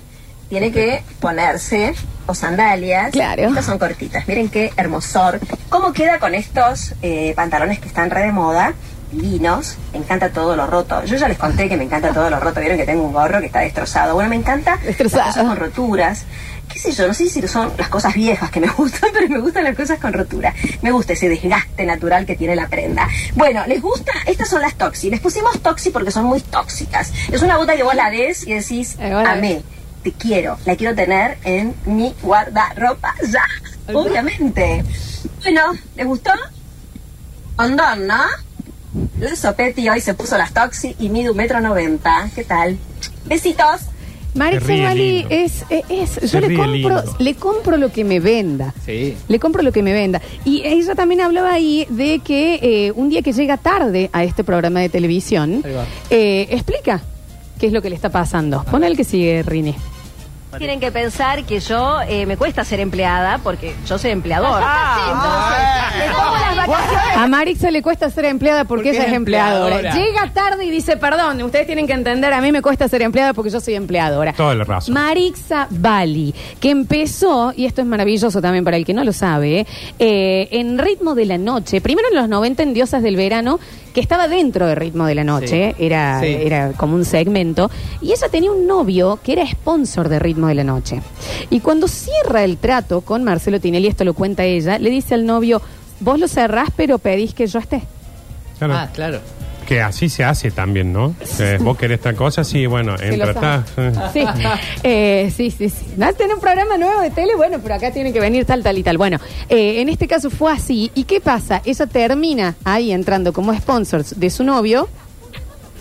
tiene 0.49 0.71
que 0.71 1.03
ponerse 1.21 1.95
o 2.27 2.35
sandalias. 2.35 3.11
Claro. 3.11 3.49
Estas 3.49 3.65
son 3.67 3.79
cortitas. 3.79 4.27
Miren 4.29 4.49
qué 4.49 4.73
hermosor. 4.77 5.41
¿Cómo 5.69 5.93
queda 5.93 6.19
con 6.19 6.35
estos 6.35 6.95
eh, 7.03 7.33
pantalones 7.37 7.81
que 7.81 7.89
están 7.89 8.11
re 8.11 8.23
de 8.23 8.33
moda? 8.33 8.75
Divinos. 9.15 9.77
Me 9.93 9.99
encanta 9.99 10.31
todo 10.31 10.57
lo 10.57 10.67
roto. 10.67 11.05
Yo 11.05 11.17
ya 11.17 11.29
les 11.29 11.39
conté 11.39 11.69
que 11.69 11.77
me 11.77 11.85
encanta 11.85 12.13
todo 12.13 12.29
lo 12.31 12.41
roto. 12.41 12.61
Vieron 12.61 12.77
que 12.79 12.85
tengo 12.85 13.03
un 13.05 13.13
gorro 13.13 13.41
que 13.41 13.47
está 13.47 13.61
destrozado. 13.61 14.15
Bueno, 14.15 14.29
me 14.31 14.37
encanta 14.37 14.77
Destrozado. 14.85 15.25
las 15.27 15.35
cosas 15.37 15.49
con 15.49 15.57
roturas. 15.57 16.25
¿Qué 16.73 16.79
sé 16.79 16.93
yo? 16.93 17.07
No 17.07 17.15
sé 17.15 17.29
si 17.29 17.47
son 17.47 17.71
las 17.79 17.89
cosas 17.89 18.15
viejas 18.15 18.51
que 18.51 18.59
me 18.61 18.67
gustan, 18.79 19.11
pero 19.13 19.29
me 19.29 19.39
gustan 19.39 19.65
las 19.65 19.77
cosas 19.77 19.99
con 20.01 20.13
rotura. 20.13 20.53
Me 20.83 20.91
gusta 20.91 21.13
ese 21.13 21.29
desgaste 21.29 21.85
natural 21.87 22.27
que 22.27 22.35
tiene 22.37 22.57
la 22.57 22.67
prenda. 22.69 23.09
Bueno, 23.35 23.63
¿les 23.67 23.81
gusta? 23.81 24.13
Estas 24.27 24.49
son 24.49 24.63
las 24.63 24.75
Toxi. 24.75 25.11
Les 25.11 25.21
pusimos 25.21 25.61
Toxi 25.61 25.91
porque 25.91 26.11
son 26.11 26.25
muy 26.25 26.41
tóxicas. 26.41 27.13
Es 27.31 27.43
una 27.43 27.57
bota 27.59 27.77
que 27.77 27.83
vos 27.83 27.95
la 27.95 28.11
ves 28.11 28.47
y 28.47 28.55
decís, 28.55 28.97
Eh, 28.99 29.13
bueno. 29.13 29.29
amé, 29.31 29.63
te 30.03 30.13
quiero, 30.13 30.59
la 30.65 30.75
quiero 30.75 30.95
tener 30.95 31.39
en 31.45 31.75
mi 31.87 32.15
guardarropa 32.23 33.15
ya. 33.31 33.45
Obviamente. 33.93 34.83
Bueno, 35.43 35.73
¿les 35.95 36.07
gustó? 36.07 36.33
Ondón, 37.57 38.07
¿no? 38.07 38.17
El 39.29 39.37
sopeti 39.37 39.89
hoy 39.89 40.01
se 40.01 40.15
puso 40.15 40.37
las 40.37 40.53
Toxi 40.53 40.95
y 40.99 41.09
mide 41.09 41.31
un 41.31 41.37
metro 41.37 41.61
noventa. 41.61 42.29
¿Qué 42.35 42.45
tal? 42.45 42.77
Besitos. 43.27 43.81
Se 44.35 44.59
ríe 44.61 44.83
Bali 44.83 45.13
lindo. 45.19 45.29
es, 45.31 45.65
es, 45.71 45.85
es- 45.89 46.11
Se 46.11 46.27
yo 46.29 46.41
le 46.41 46.49
ríe 46.49 46.57
compro, 46.57 46.73
lindo. 46.75 47.17
le 47.21 47.35
compro 47.37 47.77
lo 47.77 47.93
que 47.93 48.03
me 48.05 48.19
venda. 48.21 48.75
Sí. 48.85 49.17
Le 49.29 49.39
compro 49.39 49.63
lo 49.63 49.71
que 49.73 49.83
me 49.83 49.93
venda. 49.93 50.21
Y 50.45 50.63
ella 50.65 50.95
también 50.97 51.21
hablaba 51.21 51.53
ahí 51.53 51.87
de 51.89 52.19
que 52.19 52.59
eh, 52.61 52.93
un 52.97 53.09
día 53.11 53.23
que 53.23 53.33
llega 53.33 53.57
tarde 53.57 54.11
a 54.13 54.25
este 54.25 54.43
programa 54.43 54.81
de 54.81 54.89
televisión, 54.89 55.63
Ahí 55.65 55.73
va. 55.73 55.85
eh, 56.11 56.49
explica 56.51 57.01
qué 57.61 57.69
es 57.69 57.73
lo 57.73 57.81
que 57.81 57.91
le 57.91 57.95
está 57.97 58.11
pasando. 58.11 58.65
Pon 58.65 58.83
el 58.83 58.97
que 58.97 59.05
sigue, 59.05 59.43
Rini. 59.45 59.75
Tienen 60.59 60.81
que 60.81 60.91
pensar 60.93 61.45
que 61.45 61.61
yo 61.61 62.01
eh, 62.09 62.27
me 62.27 62.37
cuesta 62.37 62.65
ser 62.65 62.81
empleada 62.81 63.39
porque 63.39 63.75
yo 63.87 63.99
soy 63.99 64.11
empleador. 64.11 64.61
Ah, 64.65 65.91
Entonces, 65.95 66.07
me 66.09 66.15
tomo 66.15 66.37
las 66.37 66.67
vacaciones 66.69 67.17
A 67.17 67.27
Marixa 67.27 67.71
le 67.71 67.83
cuesta 67.83 68.11
ser 68.11 68.25
empleada 68.27 68.65
porque, 68.65 68.91
Porque 68.91 68.97
ella 68.99 69.07
es 69.09 69.13
empleadora. 69.13 69.77
empleadora. 69.77 70.05
Llega 70.07 70.33
tarde 70.33 70.65
y 70.65 70.71
dice, 70.71 70.97
perdón, 70.97 71.43
ustedes 71.43 71.67
tienen 71.67 71.87
que 71.87 71.93
entender, 71.93 72.33
a 72.33 72.41
mí 72.41 72.53
me 72.53 72.63
cuesta 72.63 72.89
ser 72.89 73.03
empleada 73.03 73.33
porque 73.35 73.51
yo 73.51 73.61
soy 73.61 73.75
empleadora. 73.75 74.33
Toda 74.33 74.55
la 74.55 74.65
razón. 74.65 74.95
Marixa 74.95 75.67
Bali, 75.71 76.35
que 76.61 76.71
empezó, 76.71 77.53
y 77.57 77.67
esto 77.67 77.81
es 77.81 77.87
maravilloso 77.87 78.41
también 78.41 78.65
para 78.65 78.77
el 78.77 78.85
que 78.85 78.95
no 78.95 79.05
lo 79.05 79.13
sabe, 79.13 79.67
eh, 79.99 80.49
en 80.51 80.79
Ritmo 80.79 81.15
de 81.15 81.27
la 81.27 81.39
Noche, 81.39 81.81
primero 81.81 82.09
en 82.11 82.17
los 82.17 82.29
90 82.29 82.63
en 82.63 82.75
Diosas 82.75 83.03
del 83.03 83.17
Verano, 83.17 83.59
que 83.93 84.01
estaba 84.01 84.27
dentro 84.27 84.67
de 84.67 84.75
Ritmo 84.75 85.07
de 85.07 85.15
la 85.15 85.23
Noche, 85.23 85.75
Sí. 85.77 85.85
era, 85.85 86.19
Sí. 86.21 86.27
era 86.27 86.73
como 86.73 86.95
un 86.97 87.05
segmento, 87.05 87.71
y 88.01 88.11
ella 88.13 88.29
tenía 88.29 88.51
un 88.51 88.67
novio 88.67 89.21
que 89.23 89.33
era 89.35 89.47
sponsor 89.47 90.09
de 90.09 90.19
Ritmo 90.19 90.44
de 90.49 90.55
la 90.55 90.65
Noche. 90.65 91.01
Y 91.51 91.61
cuando 91.61 91.89
cierra 91.89 92.45
el 92.45 92.57
trato 92.59 93.01
con 93.03 93.25
Marcelo 93.25 93.61
Tinelli, 93.61 93.89
esto 93.89 94.05
lo 94.05 94.15
cuenta 94.15 94.45
ella, 94.45 94.79
le 94.79 94.91
dice 94.91 95.15
al 95.15 95.27
novio, 95.27 95.61
vos 96.01 96.19
lo 96.19 96.29
cerrás 96.29 96.69
pero 96.77 96.99
pedís 96.99 97.35
que 97.35 97.47
yo 97.47 97.59
esté. 97.59 97.83
Claro. 98.59 98.75
Ah, 98.75 98.89
claro. 98.93 99.21
Que 99.67 99.81
así 99.81 100.11
se 100.11 100.23
hace 100.25 100.51
también, 100.51 100.93
¿no? 100.93 101.15
Eh, 101.39 101.57
vos 101.59 101.79
querés 101.79 101.97
esta 101.97 102.13
cosa, 102.13 102.45
sí, 102.45 102.67
bueno, 102.67 102.99
Sí, 102.99 103.05
entra, 103.07 103.31
está. 103.31 103.65
Sí, 104.13 104.23
Eh, 104.83 105.33
sí, 105.35 105.51
sí, 105.51 105.71
sí. 105.71 105.87
¿No 105.97 106.13
tener 106.13 106.35
un 106.35 106.41
programa 106.41 106.77
nuevo 106.77 107.01
de 107.01 107.09
tele? 107.11 107.35
Bueno, 107.35 107.59
pero 107.63 107.75
acá 107.77 107.91
tiene 107.91 108.13
que 108.13 108.21
venir 108.21 108.45
tal, 108.45 108.63
tal 108.63 108.77
y 108.77 108.83
tal. 108.83 108.99
Bueno, 108.99 109.19
eh, 109.49 109.81
en 109.81 109.89
este 109.89 110.07
caso 110.07 110.29
fue 110.29 110.53
así. 110.53 110.91
¿Y 110.95 111.05
qué 111.05 111.19
pasa? 111.21 111.63
Ella 111.65 111.87
termina 111.87 112.57
ahí 112.63 112.93
entrando 112.93 113.33
como 113.33 113.55
sponsors 113.55 114.21
de 114.21 114.29
su 114.29 114.45
novio, 114.45 114.87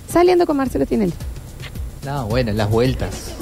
saliendo 0.10 0.46
con 0.46 0.56
Marcelo 0.56 0.86
Tinelli. 0.86 1.14
No, 2.06 2.26
bueno, 2.28 2.54
las 2.54 2.70
vueltas. 2.70 3.33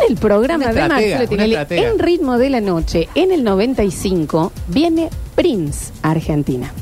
En 0.00 0.10
el 0.12 0.16
programa 0.18 0.64
Una 0.66 0.72
de 0.72 0.80
estratega, 0.80 0.88
Marcelo 0.94 1.16
una 1.20 1.28
Tinelli, 1.28 1.52
estratega. 1.54 1.88
en 1.90 1.98
ritmo 1.98 2.38
de 2.38 2.50
la 2.50 2.60
noche, 2.60 3.08
en 3.14 3.32
el 3.32 3.44
95, 3.44 4.52
viene 4.68 5.08
Prince 5.34 5.92
a 6.02 6.10
Argentina. 6.10 6.72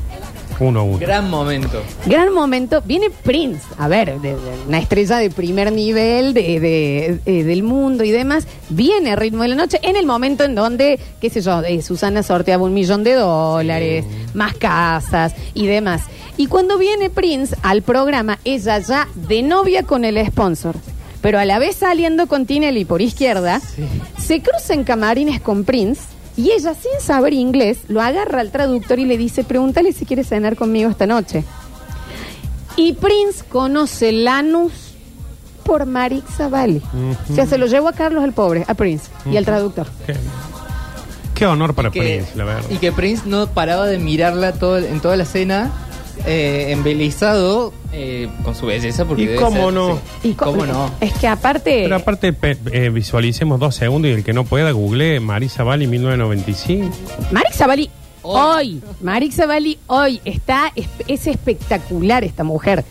Uno 0.59 0.81
a 0.81 0.83
uno. 0.83 0.99
Gran 0.99 1.29
momento. 1.31 1.81
Gran 2.05 2.31
momento, 2.31 2.81
viene 2.85 3.09
Prince, 3.09 3.63
a 3.79 3.87
ver, 3.87 4.19
de- 4.21 4.35
de- 4.35 4.37
una 4.67 4.77
estrella 4.77 5.17
de 5.17 5.31
primer 5.31 5.71
nivel 5.73 6.33
de, 6.35 6.59
de- 6.59 7.19
eh, 7.25 7.43
del 7.43 7.63
mundo 7.63 8.03
y 8.03 8.11
demás, 8.11 8.45
viene 8.69 9.11
a 9.11 9.15
ritmo 9.15 9.41
de 9.41 9.49
la 9.49 9.55
noche 9.55 9.79
en 9.81 9.95
el 9.95 10.05
momento 10.05 10.43
en 10.43 10.53
donde, 10.53 10.99
qué 11.19 11.29
sé 11.31 11.41
yo, 11.41 11.61
eh, 11.63 11.81
Susana 11.81 12.21
sorteaba 12.21 12.63
un 12.63 12.73
millón 12.73 13.03
de 13.03 13.13
dólares, 13.13 14.05
más 14.35 14.53
casas 14.53 15.33
y 15.55 15.65
demás. 15.65 16.03
Y 16.37 16.45
cuando 16.47 16.77
viene 16.77 17.09
Prince 17.09 17.55
al 17.63 17.81
programa, 17.81 18.37
ella 18.45 18.77
ya 18.79 19.07
de 19.15 19.41
novia 19.41 19.83
con 19.83 20.05
el 20.05 20.23
sponsor, 20.27 20.75
pero 21.23 21.39
a 21.39 21.45
la 21.45 21.57
vez 21.57 21.77
saliendo 21.77 22.27
con 22.27 22.45
Tinelli 22.45 22.83
por 22.83 23.01
izquierda, 23.01 23.61
se 24.19 24.41
cruza 24.41 24.73
en 24.73 24.83
camarines 24.83 25.39
con 25.39 25.63
Prince. 25.63 26.01
Y 26.35 26.51
ella, 26.51 26.73
sin 26.73 26.99
saber 26.99 27.31
inglés, 27.31 27.77
lo 27.87 28.01
agarra 28.01 28.41
al 28.41 28.51
traductor 28.51 28.99
y 28.99 29.05
le 29.05 29.17
dice, 29.17 29.45
pregúntale 29.45 29.93
si 29.93 30.05
quiere 30.05 30.25
cenar 30.25 30.57
conmigo 30.57 30.89
esta 30.89 31.05
noche. 31.05 31.45
Y 32.75 32.93
Prince 32.93 33.45
conoce 33.47 34.11
Lanús 34.11 34.73
por 35.63 35.85
Marixa 35.85 36.49
Valley. 36.49 36.81
O 37.31 37.33
sea, 37.35 37.45
se 37.45 37.57
lo 37.57 37.67
llevó 37.67 37.87
a 37.87 37.93
Carlos 37.93 38.25
el 38.25 38.33
pobre, 38.33 38.65
a 38.67 38.73
Prince 38.73 39.09
y 39.31 39.37
al 39.37 39.45
traductor. 39.45 39.87
Qué, 40.05 40.15
qué 41.35 41.45
honor 41.45 41.73
para 41.73 41.89
que, 41.89 42.01
Prince, 42.01 42.35
la 42.35 42.43
verdad. 42.43 42.63
y 42.69 42.77
que 42.79 42.91
Prince 42.91 43.23
no 43.27 43.47
paraba 43.47 43.85
de 43.87 43.97
mirarla 43.97 44.51
todo, 44.51 44.77
en 44.77 44.99
toda 44.99 45.15
la 45.15 45.25
cena, 45.25 45.71
eh, 46.25 46.67
embelesado 46.69 47.73
eh, 47.91 48.29
con 48.43 48.55
su 48.55 48.65
belleza. 48.67 49.05
Porque 49.05 49.23
¿Y 49.23 49.25
debe 49.27 49.39
cómo 49.39 49.65
ser- 49.65 49.73
no? 49.73 49.99
sí. 50.21 50.29
Y 50.29 50.33
¿Cómo 50.33 50.65
no? 50.65 50.91
Es 51.01 51.13
que 51.13 51.27
aparte... 51.27 51.81
Pero 51.83 51.95
aparte, 51.95 52.33
pe- 52.33 52.57
eh, 52.71 52.89
visualicemos 52.89 53.59
dos 53.59 53.75
segundos 53.75 54.09
y 54.09 54.13
el 54.13 54.23
que 54.23 54.33
no 54.33 54.43
pueda, 54.45 54.71
google 54.71 55.19
Marisa 55.19 55.63
Bali 55.63 55.87
1995. 55.87 56.89
Marixa 57.31 57.67
Valley 57.67 57.89
Hoy. 58.25 58.81
Valley 59.01 59.77
hoy, 59.87 60.21
está, 60.23 60.71
es, 60.75 60.87
es 61.07 61.27
espectacular 61.27 62.23
esta 62.23 62.43
mujer. 62.45 62.85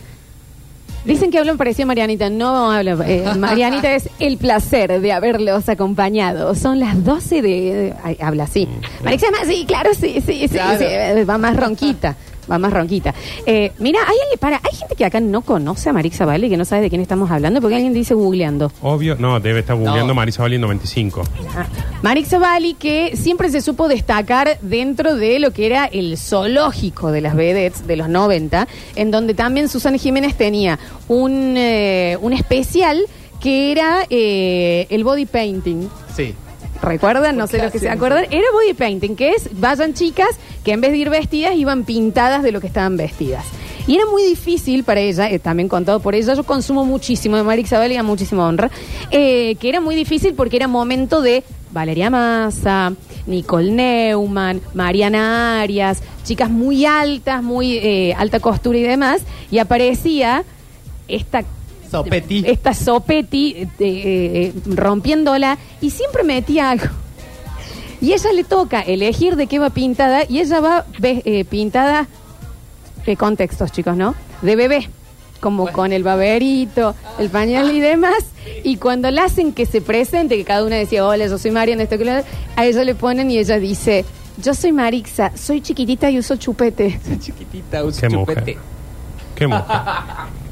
Dicen 1.05 1.31
que 1.31 1.39
hablan 1.39 1.57
parecido 1.57 1.83
a 1.83 1.87
Marianita, 1.87 2.29
no 2.29 2.71
habla. 2.71 2.97
eh, 3.07 3.25
Marianita 3.37 3.93
es 3.95 4.09
el 4.19 4.37
placer 4.37 5.01
de 5.01 5.11
haberlos 5.11 5.67
acompañado. 5.69 6.53
Son 6.55 6.79
las 6.79 7.03
12 7.03 7.41
de. 7.41 7.93
ay, 8.03 8.15
habla 8.21 8.43
así. 8.43 8.69
Marixa, 9.03 9.29
más, 9.31 9.47
sí, 9.47 9.65
claro, 9.67 9.89
sí, 9.93 10.21
sí, 10.25 10.47
sí, 10.47 10.49
Claro. 10.49 10.77
sí, 10.77 10.85
eh, 10.87 11.25
va 11.25 11.37
más 11.37 11.57
ronquita. 11.57 12.15
Va 12.51 12.57
más 12.57 12.73
ronquita. 12.73 13.13
Eh, 13.45 13.71
mira, 13.79 13.99
hay, 14.01 14.15
alguien- 14.23 14.39
para, 14.39 14.57
hay 14.57 14.77
gente 14.77 14.95
que 14.95 15.05
acá 15.05 15.19
no 15.19 15.41
conoce 15.41 15.89
a 15.89 15.93
Marixa 15.93 16.25
Valley, 16.25 16.49
que 16.49 16.57
no 16.57 16.65
sabe 16.65 16.81
de 16.83 16.89
quién 16.89 17.01
estamos 17.01 17.31
hablando, 17.31 17.61
porque 17.61 17.75
alguien 17.75 17.93
dice 17.93 18.13
googleando. 18.13 18.71
Obvio, 18.81 19.15
no, 19.17 19.39
debe 19.39 19.59
estar 19.61 19.75
googleando 19.75 20.07
No. 20.07 20.13
Marisa 20.15 20.41
Bali 20.43 20.57
95. 20.57 21.23
Ah, 21.55 21.65
Marixa 22.01 22.39
Bali, 22.39 22.73
que 22.73 23.15
siempre 23.15 23.49
se 23.49 23.61
supo 23.61 23.87
destacar 23.87 24.57
dentro 24.61 25.15
de 25.15 25.39
lo 25.39 25.51
que 25.51 25.65
era 25.65 25.85
el 25.85 26.17
zoológico 26.17 27.11
de 27.11 27.21
las 27.21 27.35
vedettes 27.35 27.87
de 27.87 27.95
los 27.95 28.09
90, 28.09 28.67
en 28.95 29.11
donde 29.11 29.33
también 29.33 29.69
Susana 29.69 29.97
Jiménez 29.97 30.35
tenía 30.35 30.79
un, 31.07 31.55
eh, 31.57 32.17
un 32.21 32.33
especial 32.33 33.03
que 33.41 33.71
era 33.71 34.05
eh, 34.09 34.87
el 34.89 35.03
body 35.03 35.25
painting. 35.25 35.87
Sí. 36.15 36.33
¿Recuerdan? 36.83 37.37
No 37.37 37.47
sé 37.47 37.59
los 37.59 37.71
que 37.71 37.79
se 37.79 37.89
acuerdan. 37.89 38.25
Era 38.29 38.45
body 38.51 38.73
painting, 38.73 39.15
que 39.15 39.31
es, 39.31 39.49
vayan 39.59 39.93
chicas 39.93 40.29
que 40.63 40.73
en 40.73 40.81
vez 40.81 40.91
de 40.91 40.97
ir 40.97 41.09
vestidas, 41.09 41.55
iban 41.55 41.85
pintadas 41.85 42.43
de 42.43 42.51
lo 42.51 42.59
que 42.59 42.67
estaban 42.67 42.97
vestidas. 42.97 43.45
Y 43.87 43.95
era 43.95 44.05
muy 44.05 44.23
difícil 44.23 44.83
para 44.83 45.01
ella, 45.01 45.29
eh, 45.29 45.39
también 45.39 45.67
contado 45.67 45.99
por 45.99 46.15
ella, 46.15 46.33
yo 46.33 46.43
consumo 46.43 46.85
muchísimo 46.85 47.35
de 47.35 47.43
Marix 47.43 47.69
Isabel 47.69 47.91
y 47.91 47.97
a 47.97 48.03
muchísima 48.03 48.47
honra, 48.47 48.71
eh, 49.11 49.55
que 49.59 49.69
era 49.69 49.81
muy 49.81 49.95
difícil 49.95 50.33
porque 50.35 50.55
era 50.55 50.67
momento 50.67 51.21
de 51.21 51.43
Valeria 51.71 52.09
Massa, 52.09 52.93
Nicole 53.25 53.71
Neumann, 53.71 54.61
Mariana 54.73 55.61
Arias, 55.61 56.01
chicas 56.23 56.49
muy 56.49 56.85
altas, 56.85 57.43
muy 57.43 57.77
eh, 57.77 58.13
alta 58.17 58.39
costura 58.39 58.77
y 58.77 58.83
demás, 58.83 59.23
y 59.51 59.57
aparecía 59.57 60.45
esta 61.09 61.43
Sopetti. 61.99 62.43
esta 62.45 62.73
Sopetti 62.73 63.55
eh, 63.57 63.67
eh, 63.79 64.53
rompiéndola 64.67 65.57
y 65.81 65.89
siempre 65.89 66.23
metía 66.23 66.69
algo. 66.71 66.87
Y 68.01 68.11
ella 68.13 68.31
le 68.33 68.43
toca 68.43 68.81
elegir 68.81 69.35
de 69.37 69.47
qué 69.47 69.59
va 69.59 69.69
pintada 69.69 70.23
y 70.27 70.39
ella 70.39 70.59
va 70.59 70.85
ve- 70.99 71.21
eh, 71.25 71.45
pintada 71.45 72.07
de 73.05 73.15
contextos, 73.15 73.71
chicos, 73.71 73.95
¿no? 73.95 74.13
De 74.41 74.55
bebé, 74.57 74.89
como 75.39 75.63
Bueno. 75.63 75.75
con 75.77 75.93
el 75.93 76.03
baberito, 76.03 76.95
el 77.17 77.29
pañal 77.29 77.71
y 77.71 77.79
demás. 77.79 78.25
Y 78.63 78.75
cuando 78.77 79.09
la 79.09 79.25
hacen 79.25 79.53
que 79.53 79.65
se 79.65 79.79
presente, 79.79 80.35
que 80.35 80.43
cada 80.43 80.65
una 80.65 80.75
decía, 80.75 81.05
hola, 81.07 81.27
yo 81.27 81.37
soy 81.37 81.51
Mariana, 81.51 81.83
esto 81.83 81.97
que 81.97 82.03
lo 82.05 82.11
otro", 82.19 82.25
a 82.57 82.65
ella 82.65 82.83
le 82.83 82.93
ponen 82.95 83.31
y 83.31 83.37
ella 83.37 83.57
dice, 83.57 84.03
yo 84.41 84.53
soy 84.53 84.73
Marixa, 84.73 85.31
soy 85.37 85.61
chiquitita 85.61 86.09
y 86.09 86.19
uso 86.19 86.35
chupete. 86.35 86.99
Chiquitita, 87.21 87.83
usa 87.85 88.07
Qué 88.09 88.13
chupete. 88.15 88.41
mujer. 88.41 88.57
Qué 89.35 89.47
mujer. 89.47 89.63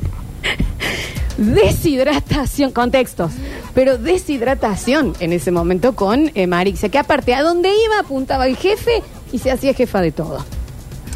Deshidratación, 1.42 2.72
contextos, 2.72 3.32
pero 3.74 3.98
deshidratación 3.98 5.14
en 5.20 5.34
ese 5.34 5.52
momento 5.52 5.96
con 5.96 6.32
eh, 6.36 6.46
Marixa, 6.48 6.90
que 6.90 7.00
aparte 7.00 7.34
a 7.34 7.42
donde 7.42 7.70
iba 7.70 8.00
apuntaba 8.00 8.46
el 8.48 8.56
jefe 8.58 9.02
y 9.32 9.40
se 9.40 9.52
hacía 9.52 9.74
jefa 9.74 10.02
de 10.02 10.12
todo. 10.12 10.46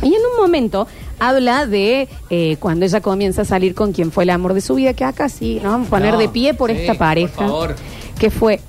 Y 0.02 0.08
en 0.08 0.22
un 0.34 0.38
momento 0.42 0.88
habla 1.20 1.66
de 1.68 2.10
eh, 2.30 2.58
cuando 2.60 2.86
ella 2.86 3.02
comienza 3.02 3.44
a 3.44 3.46
salir 3.46 3.76
con 3.76 3.94
quien 3.94 4.12
fue 4.12 4.24
el 4.24 4.32
amor 4.32 4.54
de 4.54 4.62
su 4.62 4.76
vida, 4.76 4.94
que 4.94 5.06
acá 5.06 5.30
sí, 5.30 5.60
nos 5.64 5.72
vamos 5.74 5.88
a 5.88 5.90
poner 5.92 6.14
No, 6.14 6.20
de 6.20 6.28
pie 6.30 6.54
por 6.54 6.70
sí, 6.72 6.78
esta 6.78 6.94
por 6.94 7.00
pareja, 7.00 7.34
favor. 7.36 7.76
que 8.20 8.30
fue 8.32 8.60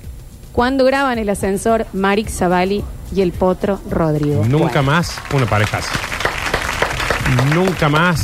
cuando 0.53 0.85
graban 0.85 1.17
el 1.17 1.27
ascensor 1.29 1.85
Marixa 1.93 2.47
Bali 2.47 2.83
y 3.15 3.21
el 3.21 3.31
potro 3.31 3.79
Rodrigo. 3.89 4.45
Nunca 4.45 4.65
Bueno. 4.81 4.83
más 4.83 5.15
una 5.33 5.45
pareja 5.45 5.77
así. 5.79 5.89
Nunca 7.53 7.89
más 7.89 8.21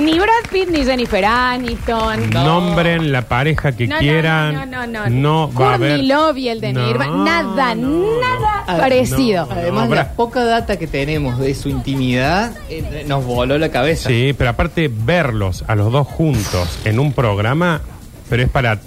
Ni 0.00 0.18
Brad 0.18 0.50
Pitt 0.52 0.68
ni 0.68 0.84
Jennifer 0.84 1.24
Aniston. 1.24 2.30
No. 2.30 2.44
nombren 2.44 3.10
la 3.12 3.22
pareja 3.22 3.72
que 3.72 3.86
No, 3.86 3.94
no, 3.96 4.00
quieran. 4.00 4.54
No, 4.54 4.66
no, 4.66 4.86
no. 4.86 5.08
No 5.10 5.46
va 5.52 5.74
a 5.74 5.78
Courtney 5.78 5.92
haber. 5.92 6.04
Love 6.04 6.36
y 6.38 6.48
el 6.48 6.60
de 6.60 6.72
No, 6.74 6.86
Nirvana. 6.86 7.24
Nada, 7.24 7.74
no, 7.74 8.20
nada 8.20 8.64
no. 8.68 8.78
parecido. 8.78 9.46
No. 9.46 9.52
Además, 9.52 9.88
Bra- 9.88 9.94
la 9.94 10.12
poca 10.12 10.44
data 10.44 10.78
que 10.78 10.86
tenemos 10.86 11.38
de 11.38 11.54
su 11.54 11.68
intimidad 11.70 12.52
eh, 12.68 13.04
nos 13.08 13.24
voló 13.24 13.56
la 13.58 13.70
cabeza. 13.70 14.08
Sí, 14.10 14.34
pero 14.36 14.50
aparte 14.50 14.90
verlos 14.92 15.64
a 15.66 15.74
los 15.74 15.90
dos 15.90 16.06
juntos 16.06 16.78
en 16.84 16.98
un 17.00 17.12
programa, 17.12 17.80
pero 18.28 18.42
es 18.42 18.50
para 18.50 18.78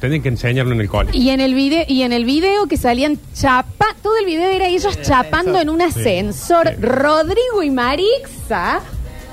tienen 0.00 0.22
que 0.22 0.28
enseñarlo 0.28 0.72
en 0.74 0.80
el 0.80 0.88
cole. 0.88 1.10
Y 1.12 1.30
en 1.30 1.40
el 1.40 1.54
video, 1.54 1.84
y 1.88 2.02
en 2.02 2.12
el 2.12 2.24
video 2.24 2.66
que 2.68 2.76
salían 2.76 3.18
chapa, 3.34 3.86
todo 4.00 4.16
el 4.18 4.26
video 4.26 4.48
era 4.48 4.68
ellos 4.68 5.00
chapando 5.02 5.58
en 5.60 5.68
un 5.70 5.82
ascensor. 5.82 6.68
Sí. 6.68 6.74
Rodrigo 6.82 7.62
y 7.64 7.70
Marixa. 7.70 8.80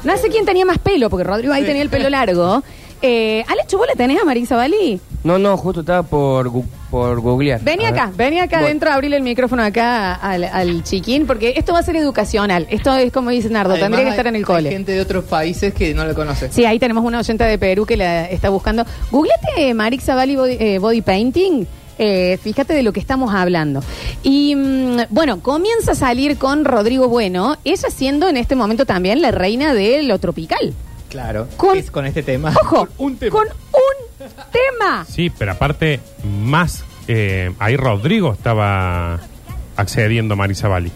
No 0.06 0.16
sé 0.18 0.30
quién 0.30 0.46
tenía 0.46 0.66
más 0.66 0.78
pelo, 0.78 1.10
porque 1.10 1.24
Rodrigo 1.24 1.54
ahí 1.54 1.64
tenía 1.66 1.82
el 1.82 1.90
pelo 1.90 2.10
largo. 2.10 2.64
Eh, 3.02 3.44
Alecho, 3.50 3.78
¿vos 3.78 3.86
la 3.86 3.94
tenés 3.94 4.20
a 4.20 4.26
Marixa 4.26 4.56
Bali? 4.56 5.00
No, 5.24 5.38
no, 5.38 5.56
justo 5.58 5.82
estaba 5.82 6.02
por, 6.02 6.48
gu- 6.50 6.66
por 6.90 7.20
googlear. 7.20 7.62
Vení 7.62 7.86
A 7.86 7.92
ver. 7.92 8.00
acá, 8.00 8.12
vení 8.16 8.40
acá 8.40 8.58
Voy. 8.60 8.66
adentro, 8.68 8.90
abrirle 8.92 9.18
el 9.18 9.22
micrófono 9.22 9.62
acá 9.64 10.16
al, 10.16 10.46
al 10.46 10.82
chiquín, 10.84 11.28
porque 11.28 11.54
esto 11.58 11.74
va 11.74 11.80
a 11.80 11.84
ser 11.84 11.98
educacional. 11.98 12.66
Esto 12.72 12.96
es 12.96 13.12
como 13.12 13.30
dice 13.30 13.50
Nardo, 13.50 13.74
Además, 13.74 13.88
tendría 13.90 14.06
que 14.06 14.10
hay- 14.10 14.12
estar 14.14 14.28
en 14.28 14.36
el 14.36 14.42
Hay 14.42 14.46
cole. 14.46 14.70
gente 14.72 14.94
de 14.94 15.02
otros 15.02 15.26
países 15.26 15.74
que 15.74 15.94
no 15.94 16.04
la 16.06 16.16
conoce. 16.16 16.52
Sí, 16.52 16.66
ahí 16.66 16.80
tenemos 16.80 17.04
una 17.04 17.20
oyente 17.20 17.44
de 17.44 17.58
Perú 17.60 17.86
que 17.86 17.98
la 17.98 18.26
está 18.30 18.50
buscando. 18.50 18.86
Googleate 19.12 19.74
Marixa 19.76 20.16
Bali 20.16 20.36
body, 20.38 20.58
eh, 20.60 20.80
body 20.80 21.02
Painting 21.02 21.68
Eh, 21.98 22.38
fíjate 22.42 22.74
de 22.74 22.84
lo 22.84 22.92
que 22.94 23.00
estamos 23.00 23.34
hablando. 23.34 23.82
Y 24.24 24.56
mm, 24.56 24.98
bueno, 25.10 25.40
comienza 25.42 25.94
a 25.94 25.96
salir 25.96 26.38
con 26.38 26.66
Rodrigo 26.66 27.08
Bueno, 27.08 27.58
ella 27.64 27.90
siendo 27.90 28.28
en 28.28 28.38
este 28.38 28.56
momento 28.56 28.86
también 28.86 29.22
la 29.22 29.32
reina 29.32 29.74
de 29.74 30.04
lo 30.04 30.20
tropical. 30.20 30.74
Claro. 31.10 31.48
Con- 31.58 31.78
es 31.78 31.92
con 31.92 32.06
este 32.06 32.24
tema. 32.24 32.54
Ojo, 32.62 32.88
Con 32.88 32.90
un 32.98 33.18
tema. 33.18 33.32
con 33.32 33.48
un 33.48 34.30
tema. 34.52 35.06
Sí, 35.10 35.30
pero 35.30 35.54
aparte, 35.54 36.00
más. 36.44 36.84
eh, 37.08 37.52
ahí 37.60 37.78
Rodrigo 37.78 38.34
estaba 38.34 39.20
accediendo 39.78 40.34
a 40.34 40.38
Marisa 40.38 40.68
Bali. 40.68 40.92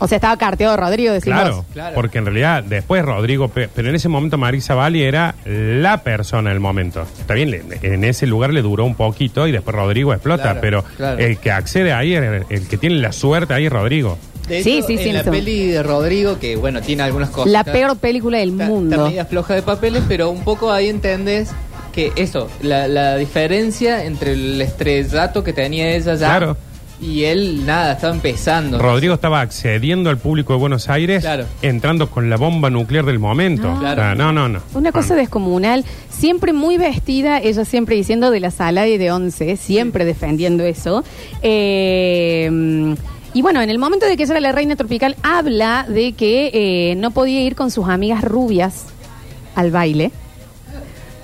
O 0.00 0.08
sea, 0.08 0.16
estaba 0.16 0.36
carteado 0.36 0.76
Rodrigo, 0.76 1.12
decimos. 1.12 1.40
Claro, 1.40 1.64
Claro. 1.72 1.94
porque 1.94 2.18
en 2.18 2.24
realidad 2.24 2.64
después 2.64 3.04
Rodrigo, 3.04 3.48
pe- 3.48 3.68
pero 3.68 3.88
en 3.88 3.94
ese 3.94 4.08
momento 4.08 4.36
Marisa 4.38 4.74
Bali 4.74 5.02
era 5.02 5.34
la 5.44 6.02
persona 6.02 6.50
del 6.50 6.58
momento. 6.60 7.02
Está 7.18 7.34
bien, 7.34 7.50
le- 7.50 7.62
en 7.82 8.02
ese 8.04 8.26
lugar 8.26 8.52
le 8.52 8.62
duró 8.62 8.84
un 8.84 8.94
poquito 8.94 9.46
y 9.46 9.52
después 9.52 9.76
Rodrigo 9.76 10.12
explota, 10.12 10.42
Claro, 10.42 10.60
pero 10.60 10.84
claro. 10.96 11.18
el 11.18 11.36
que 11.38 11.50
accede 11.52 11.92
ahí, 11.92 12.14
el, 12.14 12.44
el 12.48 12.66
que 12.66 12.76
tiene 12.76 12.96
la 12.96 13.12
suerte 13.12 13.54
ahí 13.54 13.66
es 13.66 13.72
Rodrigo. 13.72 14.18
De 14.48 14.64
Sí, 14.64 14.78
hecho, 14.78 14.86
sí, 14.88 14.96
sí, 14.96 15.02
En 15.04 15.08
en 15.10 15.14
la 15.14 15.20
ese 15.20 15.30
peli 15.30 15.66
de 15.68 15.82
Rodrigo, 15.82 16.38
que 16.40 16.56
bueno, 16.56 16.80
tiene 16.80 17.04
algunas 17.04 17.30
cosas. 17.30 17.52
La 17.52 17.62
peor 17.62 17.96
película 17.98 18.38
del 18.38 18.50
Está, 18.52 18.64
mundo. 18.66 18.96
está 18.96 19.08
media 19.08 19.24
floja 19.26 19.54
de 19.54 19.62
papeles, 19.62 20.02
pero 20.08 20.28
un 20.30 20.42
poco 20.42 20.72
ahí 20.72 20.88
entendés 20.88 21.50
que 21.92 22.12
eso, 22.16 22.48
la, 22.62 22.88
la 22.88 23.16
diferencia 23.16 24.04
entre 24.04 24.32
el 24.32 24.60
estrellato 24.60 25.44
que 25.44 25.52
tenía 25.52 25.90
ella 25.94 26.14
ya 26.14 26.26
Claro. 26.26 26.56
Y 27.00 27.24
él, 27.24 27.64
nada, 27.64 27.92
estaba 27.92 28.14
empezando. 28.14 28.78
Rodrigo 28.78 29.14
estaba 29.14 29.40
accediendo 29.40 30.10
al 30.10 30.18
público 30.18 30.52
de 30.52 30.58
Buenos 30.58 30.88
Aires, 30.88 31.22
Claro. 31.22 31.46
entrando 31.62 32.10
con 32.10 32.28
la 32.28 32.36
bomba 32.36 32.68
nuclear 32.70 33.04
del 33.04 33.18
momento. 33.18 33.62
No. 33.62 33.78
O 33.78 33.80
sea, 33.80 33.94
Claro. 33.94 34.14
no, 34.16 34.32
no, 34.32 34.48
no. 34.48 34.60
Una 34.74 34.92
cosa 34.92 35.14
descomunal, 35.14 35.84
siempre 36.10 36.52
muy 36.52 36.76
vestida, 36.76 37.38
ella 37.38 37.64
siempre 37.64 37.96
diciendo 37.96 38.30
de 38.30 38.40
la 38.40 38.50
sala 38.50 38.86
y 38.86 38.98
de 38.98 39.10
once, 39.12 39.56
siempre 39.56 40.04
defendiendo 40.04 40.64
eso. 40.64 41.02
Eh, 41.42 42.94
y 43.32 43.42
bueno, 43.42 43.62
en 43.62 43.70
el 43.70 43.78
momento 43.78 44.06
de 44.06 44.16
que 44.16 44.24
ella 44.24 44.32
era 44.34 44.40
la 44.40 44.52
reina 44.52 44.76
tropical, 44.76 45.16
habla 45.22 45.86
de 45.88 46.12
que 46.12 46.50
eh, 46.52 46.94
no 46.96 47.12
podía 47.12 47.40
ir 47.42 47.54
con 47.54 47.70
sus 47.70 47.88
amigas 47.88 48.22
rubias 48.24 48.86
al 49.54 49.70
baile. 49.70 50.10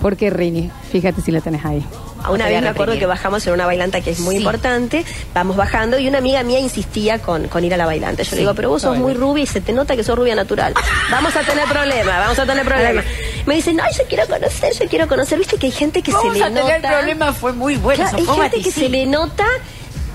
Porque 0.01 0.29
Rini, 0.29 0.69
fíjate 0.91 1.21
si 1.21 1.31
la 1.31 1.41
tenés 1.41 1.65
ahí. 1.65 1.83
Una 2.29 2.45
vez 2.47 2.61
me 2.61 2.69
acuerdo 2.69 2.97
que 2.97 3.05
bajamos 3.05 3.45
en 3.47 3.53
una 3.53 3.65
bailanta 3.65 4.01
que 4.01 4.11
es 4.11 4.19
muy 4.19 4.35
Sí. 4.35 4.41
importante, 4.41 5.05
vamos 5.33 5.55
bajando 5.55 5.97
y 5.99 6.07
una 6.07 6.17
amiga 6.17 6.43
mía 6.43 6.59
insistía 6.59 7.19
con, 7.19 7.47
con 7.47 7.63
ir 7.63 7.73
a 7.73 7.77
la 7.77 7.85
bailanta. 7.85 8.23
Yo 8.23 8.31
le 8.35 8.39
digo, 8.41 8.53
pero 8.53 8.69
vos 8.69 8.81
sos 8.81 8.97
muy 8.97 9.13
rubia 9.13 9.43
y 9.43 9.47
se 9.47 9.61
te 9.61 9.71
nota 9.73 9.95
que 9.95 10.03
sos 10.03 10.17
rubia 10.17 10.35
natural. 10.35 10.73
Vamos 11.11 11.35
a 11.35 11.41
tener 11.41 11.65
problemas, 11.65 12.17
vamos 12.19 12.39
a 12.39 12.45
tener 12.45 12.65
problemas. 12.65 13.05
Me 13.45 13.55
dice, 13.55 13.73
no, 13.73 13.83
yo 13.97 14.03
quiero 14.09 14.27
conocer, 14.27 14.73
yo 14.77 14.87
quiero 14.89 15.07
conocer. 15.07 15.37
Viste 15.39 15.57
que 15.57 15.67
hay 15.67 15.71
gente 15.71 16.01
que 16.01 16.11
Vamos 16.11 16.33
se 16.33 16.39
le 16.39 16.45
a 16.45 16.47
tener 16.49 16.81
nota. 16.81 16.89
problemas, 16.97 17.37
fue 17.37 17.53
muy 17.53 17.75
bueno. 17.77 18.03
Claro, 18.03 18.17
hay 18.17 18.25
gente 18.41 18.61
que 18.61 18.71
se 18.71 18.89
le 18.89 19.05
nota, 19.05 19.45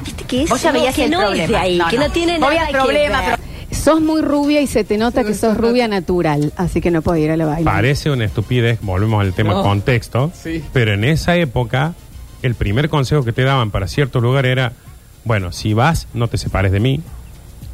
viste 0.04 0.24
que 0.24 0.42
es 0.42 0.50
sabías 0.60 0.94
que 0.94 1.08
no 1.08 1.20
es 1.20 1.26
problema. 1.26 1.48
de 1.48 1.56
ahí, 1.56 1.78
No, 1.78 1.88
que 1.88 1.96
no. 1.98 2.06
no 2.08 2.12
tiene 2.12 2.38
nada 2.38 2.68
problema, 2.70 3.20
que 3.22 3.30
ver. 3.30 3.38
Sos 3.82 4.00
muy 4.00 4.22
rubia 4.22 4.60
y 4.60 4.66
se 4.66 4.84
te 4.84 4.96
nota 4.96 5.24
que 5.24 5.34
sos 5.34 5.56
rubia 5.56 5.88
natural, 5.88 6.52
así 6.56 6.80
que 6.80 6.90
no 6.92 7.02
podía 7.02 7.24
ir 7.24 7.30
a 7.32 7.36
la 7.36 7.46
baile. 7.46 7.64
Parece 7.64 8.10
una 8.10 8.24
estupidez, 8.24 8.78
volvemos 8.82 9.20
al 9.20 9.32
tema 9.32 9.54
No. 9.54 9.62
contexto, 9.62 10.30
Sí. 10.34 10.62
pero 10.72 10.92
en 10.94 11.02
esa 11.04 11.34
época 11.36 11.94
el 12.42 12.54
primer 12.54 12.88
consejo 12.88 13.24
que 13.24 13.32
te 13.32 13.42
daban 13.42 13.70
para 13.72 13.88
ciertos 13.88 14.22
lugares 14.22 14.52
era, 14.52 14.72
bueno, 15.24 15.50
si 15.52 15.74
vas, 15.74 16.06
no 16.14 16.28
te 16.28 16.38
separes 16.38 16.70
de 16.70 16.78
mí. 16.80 17.00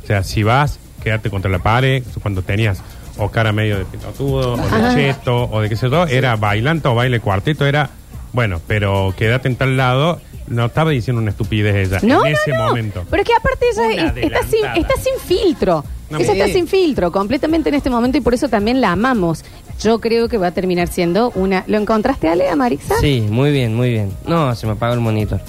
O 0.04 0.06
sea, 0.06 0.24
si 0.24 0.42
vas, 0.42 0.78
quédate 1.02 1.28
contra 1.28 1.50
la 1.50 1.58
pared, 1.58 2.02
cuando 2.22 2.40
tenías 2.42 2.80
o 3.18 3.30
cara 3.30 3.52
medio 3.52 3.78
de 3.78 3.84
pitotudo, 3.84 4.54
o 4.54 4.56
de 4.56 4.94
cheto, 4.94 5.44
o 5.50 5.60
de 5.60 5.68
qué 5.68 5.76
sé 5.76 5.90
yo, 5.90 6.06
era 6.06 6.36
bailante 6.36 6.88
o 6.88 6.94
baile 6.94 7.20
cuarteto, 7.20 7.66
era, 7.66 7.90
bueno, 8.32 8.60
pero 8.66 9.12
quédate 9.16 9.48
en 9.48 9.56
tal 9.56 9.76
lado, 9.76 10.20
no 10.46 10.66
estaba 10.66 10.90
diciendo 10.90 11.20
una 11.20 11.32
estupidez 11.32 11.74
ella 11.88 11.98
No, 12.02 12.24
en 12.24 12.32
no, 12.32 12.38
ese 12.38 12.52
no. 12.52 12.64
momento. 12.68 13.04
Pero 13.10 13.22
es 13.22 13.28
que 13.28 13.34
aparte 13.34 13.66
ella 13.72 13.82
Una 13.82 13.94
es- 14.20 14.24
está, 14.24 14.42
sin, 14.46 14.64
adelantada. 14.64 14.74
está 14.76 14.94
sin 15.02 15.14
filtro. 15.26 15.84
No, 16.10 16.18
ella 16.18 16.32
está 16.32 16.48
sin 16.48 16.66
filtro 16.66 17.12
completamente 17.12 17.68
en 17.68 17.74
este 17.74 17.90
momento 17.90 18.16
y 18.18 18.20
por 18.20 18.32
eso 18.34 18.48
también 18.48 18.80
la 18.80 18.92
amamos. 18.92 19.44
Yo 19.80 20.00
creo 20.00 20.28
que 20.28 20.38
va 20.38 20.48
a 20.48 20.50
terminar 20.52 20.88
siendo 20.88 21.30
una... 21.34 21.64
¿Lo 21.66 21.76
encontraste, 21.78 22.28
Ale, 22.28 22.48
a 22.48 22.56
Marixa? 22.56 22.94
Sí, 23.00 23.26
muy 23.30 23.52
bien, 23.52 23.74
muy 23.74 23.90
bien. 23.90 24.10
No, 24.26 24.54
se 24.54 24.66
me 24.66 24.72
apagó 24.72 24.94
el 24.94 25.00
monitor. 25.00 25.40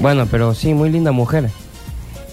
Bueno, 0.00 0.26
pero 0.30 0.54
sí, 0.54 0.74
muy 0.74 0.90
linda 0.90 1.12
mujer. 1.12 1.50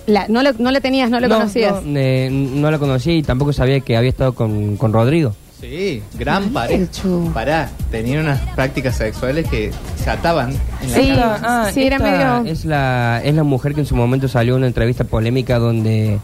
La- 0.06 0.28
no, 0.30 0.42
lo, 0.42 0.54
no 0.54 0.72
la 0.72 0.80
tenías, 0.80 1.10
no 1.10 1.20
lo 1.20 1.28
conocías. 1.28 1.84
No, 1.84 2.00
eh, 2.00 2.30
no 2.32 2.72
la 2.72 2.80
conocí 2.80 3.12
y 3.18 3.24
tampoco 3.24 3.52
sabía 3.54 3.82
que 3.82 3.98
había 3.98 4.10
estado 4.10 4.34
con, 4.34 4.78
con 4.78 4.94
Rodrigo. 4.94 5.36
Sí, 5.60 6.02
gran 6.18 6.50
pareja. 6.52 6.90
Chu. 6.92 7.32
Pará, 7.34 7.70
tenían 7.92 8.20
unas 8.24 8.40
prácticas 8.56 8.96
sexuales 8.96 9.48
que 9.50 9.72
se 10.02 10.10
ataban 10.10 10.52
en 10.82 10.92
la 10.92 10.98
Sí. 10.98 11.08
cama. 11.10 11.40
Ah, 11.44 11.70
sí, 11.74 11.84
era 11.84 11.98
esta 11.98 12.40
medio- 12.44 12.52
Es 12.52 12.64
la, 12.64 13.22
es 13.24 13.36
la 13.36 13.44
mujer 13.44 13.74
que 13.74 13.82
en 13.82 13.86
su 13.88 13.96
momento 13.96 14.28
salió 14.28 14.54
en 14.54 14.60
una 14.60 14.68
entrevista 14.68 15.04
polémica 15.04 15.58
donde, 15.60 16.20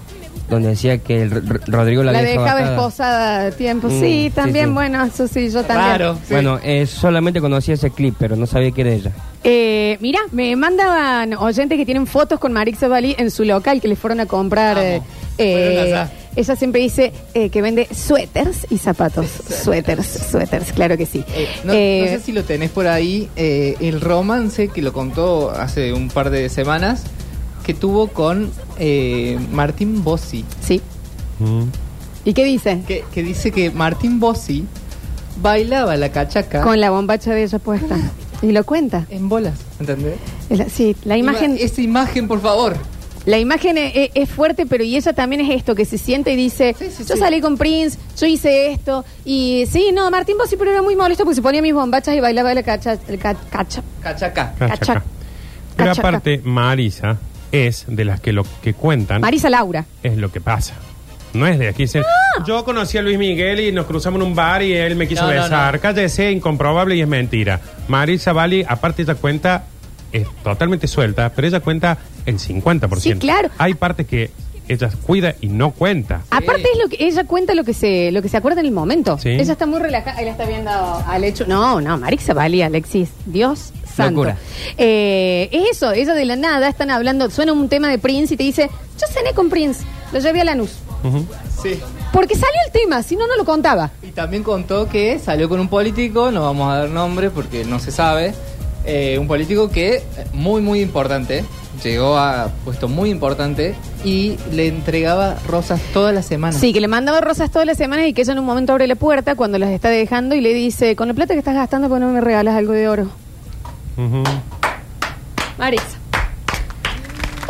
donde 0.50 0.70
decía 0.70 0.98
que 1.00 1.24
el 1.24 1.32
R- 1.32 1.60
Rodrigo 1.68 2.04
la, 2.04 2.12
La 2.12 2.20
había 2.20 2.32
dejaba 2.32 2.62
esposada 2.62 3.48
a 3.48 3.52
tiempo. 3.52 3.88
Mm, 3.88 4.00
sí, 4.00 4.00
sí, 4.26 4.32
también, 4.36 4.68
sí. 4.68 4.72
bueno, 4.74 5.04
eso 5.04 5.28
sí, 5.28 5.50
yo 5.50 5.64
también. 5.64 5.90
Raro. 6.00 6.16
sí. 6.28 6.34
Bueno, 6.34 6.60
eh, 6.64 6.86
solamente 6.86 7.40
conocía 7.42 7.74
ese 7.76 7.90
clip, 7.92 8.16
pero 8.20 8.36
no 8.36 8.46
sabía 8.46 8.72
que 8.72 8.82
era 8.82 8.92
ella. 8.92 9.12
Eh, 9.44 9.98
mira, 10.00 10.20
me 10.32 10.56
mandaban 10.56 11.34
oyentes 11.34 11.78
que 11.78 11.86
tienen 11.86 12.08
fotos 12.08 12.40
con 12.40 12.54
Marixa 12.54 12.88
Bali 12.88 13.16
en 13.18 13.30
su 13.32 13.44
local 13.44 13.82
que 13.82 13.88
les 13.88 13.98
fueron 14.00 14.20
a 14.20 14.26
comprar. 14.26 14.76
Vamos. 14.76 14.90
eh, 14.90 15.02
eh, 15.38 15.54
Fueron 15.54 15.84
allá. 15.86 16.12
ella 16.36 16.56
siempre 16.56 16.82
dice 16.82 17.12
eh, 17.34 17.50
que 17.50 17.62
vende 17.62 17.88
suéteres 17.94 18.68
y 18.70 18.78
zapatos. 18.78 19.26
suéteres, 19.64 20.28
suéteres, 20.32 20.72
claro 20.74 20.96
que 20.98 21.06
sí. 21.06 21.24
Eh, 21.36 21.48
no, 21.64 21.74
Eh, 21.74 22.02
no 22.12 22.18
sé 22.20 22.24
si 22.24 22.32
lo 22.32 22.44
tenés 22.44 22.70
por 22.70 22.88
ahí, 22.88 23.30
eh, 23.36 23.76
el 23.80 24.00
romance 24.00 24.68
que 24.70 24.82
lo 24.82 24.94
contó 24.94 25.50
hace 25.52 25.92
un 25.92 26.10
par 26.10 26.30
de 26.30 26.48
semanas, 26.50 27.04
que 27.66 27.74
tuvo 27.74 28.08
con 28.08 28.52
eh, 28.78 29.40
Martín 29.52 30.04
Bossi, 30.04 30.44
Sí. 30.66 30.82
Mm. 31.40 31.64
¿Y 32.26 32.34
qué 32.34 32.46
dice? 32.46 32.82
que, 32.88 33.04
que 33.14 33.22
dice 33.24 33.52
que 33.52 33.70
Martín 33.72 34.20
Bossi 34.20 34.66
bailaba 35.42 35.96
la 35.98 36.10
cachaca 36.10 36.62
Con 36.62 36.80
la 36.80 36.90
bombacha 36.90 37.34
de 37.34 37.44
ella 37.44 37.60
puesta. 37.60 37.98
Y 38.42 38.52
lo 38.52 38.66
cuenta. 38.66 39.06
en 39.10 39.30
bolas, 39.30 39.58
¿entendés? 39.80 40.16
Sí, 40.70 40.98
la 41.06 41.16
imagen, 41.16 41.56
Esa 41.58 41.82
imagen, 41.82 42.28
por 42.28 42.42
favor. 42.42 42.76
la 43.26 43.40
imagen 43.40 43.78
e- 43.78 43.88
e- 43.96 44.12
es, 44.16 44.30
fuerte, 44.30 44.66
pero 44.66 44.84
y 44.84 44.98
ella 44.98 45.14
también 45.14 45.40
es 45.40 45.50
esto, 45.56 45.76
que 45.76 45.86
se 45.86 45.98
siente 45.98 46.34
y 46.34 46.36
dice, 46.36 46.76
Sí, 46.78 46.88
sí, 46.92 47.06
yo 47.08 47.14
sí. 47.16 47.20
salí 47.22 47.40
con 47.40 47.56
Prince, 47.58 47.98
yo 48.20 48.28
hice 48.28 48.74
esto, 48.74 49.06
y 49.24 49.64
sí, 49.72 49.92
no, 49.94 50.12
Martín 50.12 50.36
Bossi, 50.38 50.58
pero 50.58 50.72
era 50.72 50.82
muy 50.82 50.98
molesto 50.98 51.24
porque 51.24 51.36
se 51.36 51.42
ponía 51.42 51.62
mis 51.62 51.74
bombachas 51.74 52.18
y 52.18 52.20
bailaba 52.20 52.54
la 52.54 52.64
cacha, 52.64 52.98
el 53.08 53.18
ca- 53.18 53.34
cacha. 53.50 53.82
Cachaca. 54.02 54.54
Cachaca. 54.60 54.78
Cachaca. 54.78 55.04
Pero 55.78 55.90
Cachaca. 55.92 56.08
aparte, 56.10 56.42
Marisa 56.44 57.18
es 57.54 57.86
de 57.88 58.04
las 58.04 58.20
que 58.20 58.34
lo 58.34 58.46
que 58.62 58.74
cuentan 58.74 59.22
Marisa 59.22 59.50
Laura. 59.50 59.86
es 60.04 60.18
lo 60.18 60.30
que 60.32 60.42
pasa. 60.42 60.74
No 61.34 61.48
es 61.48 61.58
de 61.58 61.70
aquí. 61.70 61.84
dicen, 61.84 62.04
Ah. 62.06 62.44
Yo 62.46 62.64
conocí 62.66 62.98
a 62.98 63.02
Luis 63.02 63.18
Miguel 63.18 63.60
y 63.60 63.72
nos 63.72 63.86
cruzamos 63.86 64.20
en 64.22 64.28
un 64.28 64.36
bar 64.36 64.62
y 64.64 64.74
él 64.74 64.96
me 64.96 65.08
quiso 65.08 65.22
No, 65.26 65.34
no, 65.34 65.42
besar. 65.44 65.76
no. 65.76 65.80
Cállese, 65.82 66.32
incomprobable 66.32 66.96
y 66.96 67.02
es 67.02 67.08
mentira. 67.08 67.60
Marisa 67.88 68.34
Bali, 68.34 68.66
aparte 68.68 69.04
ella 69.04 69.16
cuenta, 69.16 69.64
es 70.12 70.28
totalmente 70.44 70.88
suelta, 70.88 71.32
pero 71.36 71.48
ella 71.48 71.60
cuenta 71.60 71.98
el 72.26 72.38
50%. 72.40 73.00
Sí, 73.00 73.14
claro. 73.16 73.50
Hay 73.58 73.74
partes 73.76 74.06
que 74.08 74.32
ella 74.68 74.90
cuida 75.06 75.36
y 75.42 75.48
no 75.48 75.72
cuenta. 75.72 76.22
Aparte 76.32 76.64
es 76.72 76.80
lo 76.82 76.88
que 76.90 77.06
ella 77.06 77.24
cuenta 77.26 77.54
lo 77.54 77.64
que 77.64 77.74
se 77.74 78.12
lo 78.12 78.22
que 78.22 78.30
se 78.30 78.38
acuerda 78.38 78.62
en 78.62 78.68
el 78.68 78.72
momento. 78.72 79.18
Sí. 79.20 79.30
Ella 79.30 79.54
está 79.54 79.66
muy 79.66 79.80
relajada, 79.80 80.18
ahí 80.18 80.26
la 80.26 80.32
está 80.32 80.46
viendo 80.46 80.72
al 80.72 81.24
hecho. 81.24 81.46
No, 81.48 81.82
no, 81.82 81.98
Marisa 81.98 82.34
Valía, 82.34 82.68
Alexis, 82.68 83.10
Dios 83.26 83.74
santo. 83.94 84.26
Eh, 84.78 85.50
es 85.52 85.78
eso, 85.78 85.92
ella 85.92 86.14
de 86.14 86.26
la 86.26 86.36
nada 86.36 86.68
están 86.68 86.92
hablando, 86.92 87.30
suena 87.30 87.54
un 87.54 87.70
tema 87.70 87.90
de 87.90 87.98
Prince 88.00 88.34
y 88.34 88.38
te 88.38 88.44
dice, 88.44 88.70
"Yo 89.00 89.08
cené 89.08 89.34
con 89.34 89.50
Prince, 89.50 89.84
lo 90.12 90.20
llevé 90.20 90.42
a 90.42 90.46
Lanús." 90.46 90.72
Ujú. 91.04 91.26
Sí. 91.62 91.80
Porque 92.12 92.36
salió 92.36 92.60
el 92.66 92.72
tema, 92.72 93.04
si 93.04 93.16
no 93.16 93.28
no 93.28 93.36
lo 93.36 93.46
contaba. 93.46 93.92
Y 94.02 94.12
también 94.12 94.44
contó 94.44 94.88
que 94.88 95.20
salió 95.20 95.50
con 95.50 95.60
un 95.60 95.68
político, 95.68 96.32
no 96.32 96.42
vamos 96.42 96.72
a 96.72 96.80
dar 96.80 96.90
nombre 96.90 97.30
porque 97.30 97.66
no 97.66 97.80
se 97.80 97.92
sabe, 97.92 98.34
eh, 98.86 99.18
un 99.20 99.28
político 99.28 99.70
que 99.70 99.96
eh, 99.96 100.04
muy 100.34 100.62
muy 100.62 100.82
importante, 100.82 101.44
llegó 101.84 102.18
a 102.18 102.50
puesto 102.64 102.88
muy 102.88 103.10
importante 103.10 103.76
y 104.06 104.38
le 104.52 104.68
entregaba 104.68 105.38
rosas 105.48 105.82
todas 105.94 106.14
las 106.14 106.26
semanas. 106.26 106.60
Sí, 106.60 106.72
que 106.72 106.82
le 106.82 106.88
mandaba 106.88 107.20
rosas 107.22 107.50
todas 107.50 107.66
las 107.66 107.78
semanas 107.78 108.08
y 108.08 108.14
que 108.14 108.22
ella 108.22 108.34
en 108.34 108.40
un 108.40 108.46
momento 108.46 108.74
abre 108.74 108.88
la 108.88 108.96
puerta 108.96 109.36
cuando 109.36 109.58
las 109.58 109.72
está 109.72 109.90
dejando 109.90 110.36
y 110.36 110.42
le 110.42 110.54
dice, 110.54 110.96
"Con 110.96 111.08
la 111.08 111.14
plata 111.14 111.34
que 111.34 111.40
estás 111.40 111.56
gastando, 111.56 111.90
¿por 111.90 111.98
qué 112.00 112.06
no 112.06 112.12
me 112.12 112.22
regalas 112.22 112.56
algo 112.56 112.74
de 112.74 112.88
oro?" 112.88 113.08
Ujú. 113.98 114.24
Marisa. 115.58 115.98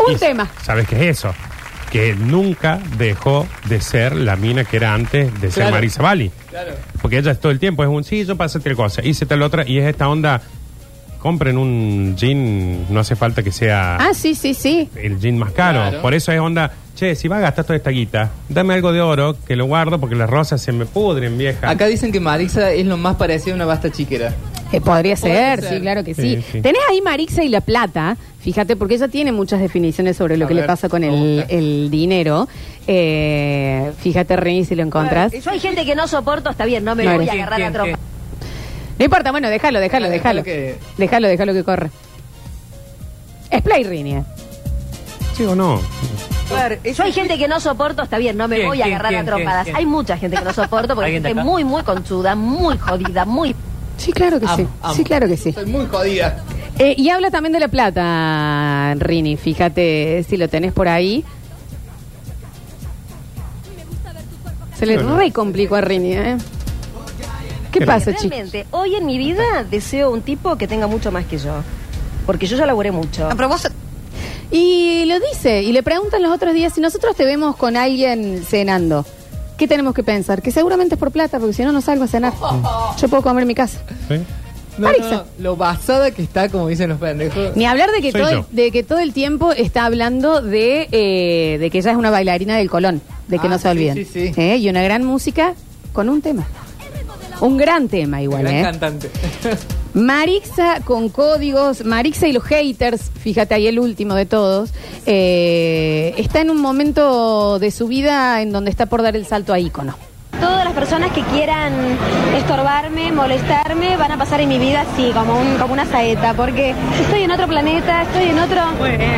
Un 0.08 0.13
Y 0.13 0.15
tema. 0.17 0.49
¿Sabes 0.63 0.88
qué 0.88 0.95
es 1.10 1.19
eso? 1.19 1.34
Que 1.91 2.15
nunca 2.15 2.79
dejó 2.97 3.47
de 3.65 3.79
ser 3.79 4.15
la 4.15 4.36
mina 4.36 4.63
que 4.65 4.77
era 4.77 4.93
antes 4.93 5.32
de 5.39 5.51
ser 5.51 5.63
Claro. 5.63 5.71
Marisa 5.75 6.01
Bali. 6.01 6.32
Claro. 6.49 6.73
Porque 7.01 7.19
ella 7.19 7.36
todo 7.36 7.51
el 7.51 7.60
tiempo 7.60 7.84
es 7.84 7.89
un 7.89 8.03
sí, 8.03 8.25
yo 8.25 8.36
pasé 8.36 8.60
tal 8.60 8.75
cosa, 8.75 9.01
hice 9.06 9.25
tal 9.25 9.41
otra, 9.43 9.67
y 9.67 9.77
es 9.77 9.86
esta 9.88 10.10
onda. 10.10 10.41
Compren 11.19 11.58
un 11.58 12.15
jean, 12.17 12.91
no 12.93 12.99
hace 12.99 13.15
falta 13.15 13.41
que 13.43 13.51
sea 13.53 13.95
Ah, 13.95 14.13
sí, 14.13 14.36
sí, 14.36 14.53
sí. 14.53 14.89
el 14.97 15.19
jean 15.19 15.38
más 15.38 15.51
caro. 15.53 15.79
Claro. 15.79 16.01
Por 16.01 16.13
eso 16.13 16.34
es 16.34 16.39
onda, 16.41 16.73
che, 16.97 17.15
si 17.15 17.29
vas 17.29 17.38
a 17.38 17.41
gastar 17.43 17.63
toda 17.63 17.77
esta 17.77 17.91
guita, 17.91 18.29
dame 18.49 18.73
algo 18.73 18.91
de 18.91 18.99
oro 18.99 19.38
que 19.47 19.56
lo 19.56 19.63
guardo 19.65 19.99
porque 20.01 20.15
las 20.15 20.29
rosas 20.29 20.62
se 20.62 20.73
me 20.73 20.86
pudren, 20.86 21.38
vieja. 21.38 21.69
Acá 21.69 21.86
dicen 21.86 22.12
que 22.12 22.19
Marisa 22.19 22.71
es 22.73 22.86
lo 22.86 22.97
más 22.97 23.15
parecido 23.15 23.53
a 23.53 23.56
una 23.56 23.65
basta 23.65 23.89
chiquera. 23.89 24.34
Eh, 24.74 24.82
podría 24.82 25.16
ser, 25.16 25.64
sí, 25.64 25.80
claro 25.82 26.04
que 26.04 26.14
sí. 26.16 26.38
Sí, 26.38 26.46
sí. 26.52 26.62
Tenés 26.62 26.82
ahí 26.90 27.00
Marixa 27.02 27.44
y 27.44 27.50
La 27.50 27.62
Plata, 27.62 28.18
fíjate, 28.40 28.76
porque 28.76 28.96
ella 28.96 29.08
tiene 29.08 29.32
muchas 29.32 29.60
definiciones 29.62 30.18
sobre 30.18 30.36
lo 30.36 30.46
A 30.46 30.48
que 30.48 30.56
le 30.56 30.62
ver, 30.62 30.68
pasa 30.68 30.90
con 30.90 31.04
el, 31.04 31.90
dinero. 31.92 32.48
Eh, 32.88 33.92
fíjate, 34.00 34.36
Rini, 34.36 34.66
si 34.66 34.74
lo 34.76 34.82
encontrás. 34.84 35.32
Yo 35.32 35.52
hay 35.52 35.60
gente 35.60 35.86
que 35.86 35.96
no 35.96 36.08
soporto, 36.08 36.50
está 36.50 36.66
bien, 36.66 36.84
no 36.84 36.96
me 36.96 37.04
No 37.06 37.16
voy 37.16 37.30
a 37.30 37.34
agarrar 37.34 37.54
a 37.54 37.58
¿Quién, 37.58 37.74
tropa. 37.74 38.00
No 38.98 39.06
importa, 39.06 39.32
bueno, 39.32 39.50
déjalo, 39.50 39.80
déjalo, 39.80 40.10
Déjalo 40.10 40.44
déjalo. 40.98 41.28
Déjalo, 41.28 41.54
que 41.54 41.64
corra. 41.64 41.90
Es 43.52 43.62
Play, 43.62 43.84
Rini. 43.84 44.16
eh. 44.16 44.24
¿Sí 45.38 45.46
o 45.46 45.56
no? 45.56 45.80
Yo 46.84 47.04
hay 47.04 47.12
gente 47.12 47.38
que 47.38 47.48
no 47.48 47.60
soporto, 47.60 48.04
está 48.04 48.18
bien, 48.18 48.38
no 48.38 48.48
me 48.48 48.56
¿Quién, 48.58 48.68
voy 48.68 48.82
a 48.82 48.86
agarrar 48.86 49.10
quién, 49.10 49.22
a 49.22 49.26
trompadas. 49.26 49.64
quién, 49.66 49.76
quién? 49.76 49.88
Hay 49.88 49.92
mucha 49.92 50.18
gente 50.18 50.38
que 50.38 50.44
no 50.44 50.54
soporto 50.54 50.94
porque 50.96 51.06
hay 51.12 51.16
¿Alguien 51.16 51.24
de 51.24 51.30
gente 51.30 51.42
acá? 51.42 51.50
muy, 51.50 51.64
muy 51.64 51.84
conchuda, 51.84 52.36
muy 52.36 52.78
jodida, 52.78 53.26
muy... 53.26 53.56
Sí, 53.97 54.12
claro 54.12 54.39
que 54.39 54.47
sí. 54.47 54.67
Amo. 54.82 54.95
Sí, 54.95 55.03
claro 55.03 55.27
que 55.27 55.38
sí. 55.38 55.49
Estoy 55.49 55.65
muy 55.65 55.86
jodida. 55.86 56.43
Eh, 56.79 56.95
y 56.97 57.10
habla 57.10 57.29
también 57.29 57.53
de 57.53 57.60
La 57.60 57.67
Plata, 57.67 58.95
Rini. 58.95 59.38
Fíjate 59.38 60.25
si 60.27 60.38
lo 60.38 60.47
tenés 60.47 60.73
por 60.73 60.88
ahí. 60.88 61.23
Se 64.77 64.86
le 64.86 64.97
re 64.97 65.32
complicó 65.32 65.75
a 65.75 65.82
Rini, 65.82 66.13
¿eh? 66.13 66.38
¿Qué 67.71 67.86
pasa, 67.86 68.12
chicos? 68.13 68.29
Realmente, 68.29 68.65
hoy 68.71 68.95
en 68.95 69.06
mi 69.06 69.17
vida 69.17 69.63
deseo 69.69 70.12
un 70.12 70.21
tipo 70.21 70.56
que 70.58 70.67
tenga 70.67 70.88
mucho 70.88 71.12
más 71.12 71.25
que 71.25 71.38
yo. 71.38 71.53
Porque 72.25 72.47
yo 72.47 72.58
ya 72.58 72.65
laburé 72.65 72.91
mucho. 72.91 73.29
Y 74.51 75.06
lo 75.06 75.19
dice, 75.19 75.63
y 75.63 75.71
le 75.71 75.82
preguntan 75.84 76.21
los 76.21 76.32
otros 76.32 76.53
días 76.53 76.73
si 76.73 76.82
nosotros 76.82 77.15
te 77.15 77.25
vemos 77.25 77.56
con 77.56 77.75
alguien 77.75 78.43
cenando. 78.45 79.06
¿Qué 79.58 79.68
tenemos 79.68 79.94
que 79.94 80.04
pensar? 80.04 80.42
Que 80.42 80.52
seguramente 80.52 80.96
es 80.96 81.00
por 81.00 81.12
plata, 81.12 81.39
porque 81.39 81.54
si 81.54 81.63
no, 81.63 81.72
no 81.72 81.82
salgo 81.82 82.04
a 82.06 82.08
cenar. 82.08 82.34
Yo 83.00 83.08
puedo 83.08 83.22
comer 83.24 83.44
en 83.44 83.48
mi 83.48 83.56
casa. 83.56 83.80
¿Sí? 84.08 84.16
No, 84.78 84.88
Marixa. 84.88 85.10
no, 85.12 85.24
lo 85.38 85.56
basada 85.56 86.10
que 86.10 86.24
está, 86.24 86.50
como 86.50 86.68
dicen 86.68 86.89
los 86.89 86.98
pendejos. 87.00 87.56
Ni 87.56 87.66
hablar 87.66 87.92
de 87.92 88.02
que, 88.02 88.12
Soy 88.12 88.22
todo, 88.22 88.32
yo. 88.32 88.38
el- 88.50 88.56
de 88.56 88.72
que 88.72 88.82
todo 88.84 88.98
el 89.00 89.13
tiempo 89.13 89.52
está 89.52 89.86
hablando 89.86 90.42
de, 90.42 90.88
eh, 90.92 91.58
de 91.60 91.70
que 91.70 91.78
ella 91.78 91.92
es 91.92 91.98
una 91.98 92.10
bailarina 92.10 92.58
del 92.58 92.72
Colón, 92.72 93.02
de 93.28 93.38
que 93.38 93.46
Ah, 93.46 93.50
no 93.52 93.58
se 93.58 93.63
sí, 93.63 93.68
olviden. 93.68 93.96
sí, 93.98 94.06
sí. 94.06 94.34
¿Eh? 94.36 94.58
Y 94.58 94.68
una 94.70 94.82
gran 94.82 95.04
música 95.04 95.54
con 95.94 96.10
un 96.10 96.22
tema. 96.24 96.48
Un 97.42 97.58
gran 97.58 97.88
tema 97.88 98.22
igual, 98.24 98.42
Gran 98.44 98.56
¿eh? 98.56 98.62
cantante. 98.63 99.10
Marixa 99.93 100.82
con 100.84 101.10
códigos, 101.10 101.86
Marixa 101.86 102.27
y 102.27 102.34
los 102.34 102.43
haters, 102.43 103.12
fíjate 103.19 103.53
ahí 103.53 103.67
el 103.67 103.79
último 103.79 104.15
de 104.15 104.25
todos, 104.25 104.71
eh, 105.06 106.15
está 106.17 106.41
en 106.41 106.49
un 106.49 106.60
momento 106.60 107.60
de 107.60 107.69
su 107.69 107.88
vida 107.88 108.41
en 108.41 108.51
donde 108.51 108.71
está 108.71 108.88
por 108.88 109.03
dar 109.03 109.15
el 109.15 109.25
salto 109.25 109.53
a 109.53 109.60
ícono. 109.60 109.95
Todas 110.39 110.65
las 110.65 110.73
personas 110.73 111.12
que 111.12 111.21
quieran 111.21 111.73
estorbarme, 112.36 113.12
molestarme, 113.12 113.95
van 113.95 114.12
a 114.12 114.17
pasar 114.17 114.41
en 114.41 114.49
mi 114.49 114.58
vida 114.58 114.82
así, 114.82 115.12
como, 115.13 115.39
un, 115.39 115.58
como 115.58 115.73
una 115.73 115.86
saeta, 115.86 116.34
porque 116.34 116.73
estoy 116.99 117.21
en 117.21 117.32
otro 117.32 117.47
planeta, 117.47 118.01
estoy 118.01 118.23
en 118.29 118.39
otro, 118.39 118.62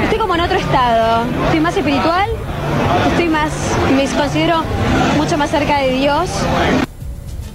estoy 0.03 0.19
como 0.19 0.35
en 0.35 0.41
otro 0.41 0.57
estado, 0.57 1.23
estoy 1.45 1.61
más 1.61 1.77
espiritual, 1.77 2.29
estoy 3.11 3.29
más, 3.29 3.51
me 3.95 4.05
considero 4.19 4.61
mucho 5.17 5.37
más 5.37 5.49
cerca 5.49 5.79
de 5.79 5.91
Dios. 5.93 6.29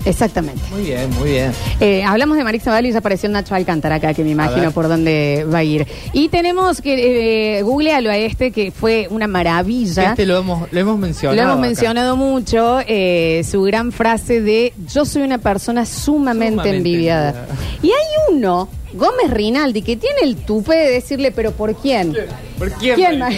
Exactamente. 0.05 0.63
Muy 0.71 0.83
bien, 0.83 1.11
muy 1.19 1.31
bien. 1.31 1.53
Eh, 1.81 2.03
hablamos 2.03 2.37
de 2.37 2.45
Marixa 2.45 2.71
Valo 2.71 2.89
y 2.89 2.93
ya 2.93 2.99
apareció 2.99 3.29
Nacho 3.29 3.55
Alcántara 3.55 3.97
acá, 3.97 4.15
que 4.15 4.25
me 4.25 4.31
imagino 4.31 4.71
por 4.73 4.89
dónde 4.89 5.47
va 5.53 5.59
a 5.59 5.65
ir. 5.65 5.87
Y 6.13 6.29
tenemos 6.29 6.81
que, 6.81 7.59
eh, 7.59 7.63
googlealo 7.63 8.11
a 8.11 8.17
este, 8.17 8.51
que 8.51 8.71
fue 8.71 9.07
una 9.11 9.27
maravilla. 9.27 10.11
Este 10.11 10.27
lo 10.27 10.39
hemos, 10.39 10.73
lo 10.73 10.81
hemos 10.81 10.99
mencionado. 10.99 11.37
Lo 11.37 11.43
hemos 11.43 11.55
acá. 11.59 11.67
mencionado 11.67 12.17
mucho, 12.17 12.79
eh, 12.87 13.43
su 13.49 13.63
gran 13.63 13.93
frase 13.93 14.41
de 14.41 14.73
yo 14.93 15.05
soy 15.05 15.23
una 15.23 15.39
persona 15.39 15.85
sumamente, 15.85 16.51
Sumamente 16.55 16.77
envidiada. 16.77 17.29
envidiada. 17.31 17.57
Y 17.83 17.89
hay 17.89 18.35
uno, 18.37 18.69
Gómez 18.92 19.31
Rinaldi, 19.31 19.83
que 19.83 19.96
tiene 19.96 20.20
el 20.22 20.37
tupe 20.37 20.74
de 20.76 20.90
decirle, 20.90 21.31
pero 21.33 21.53
¿por 21.53 21.74
quién? 21.76 22.16
¿Por 22.59 22.72
quién, 22.72 23.18
más? 23.18 23.35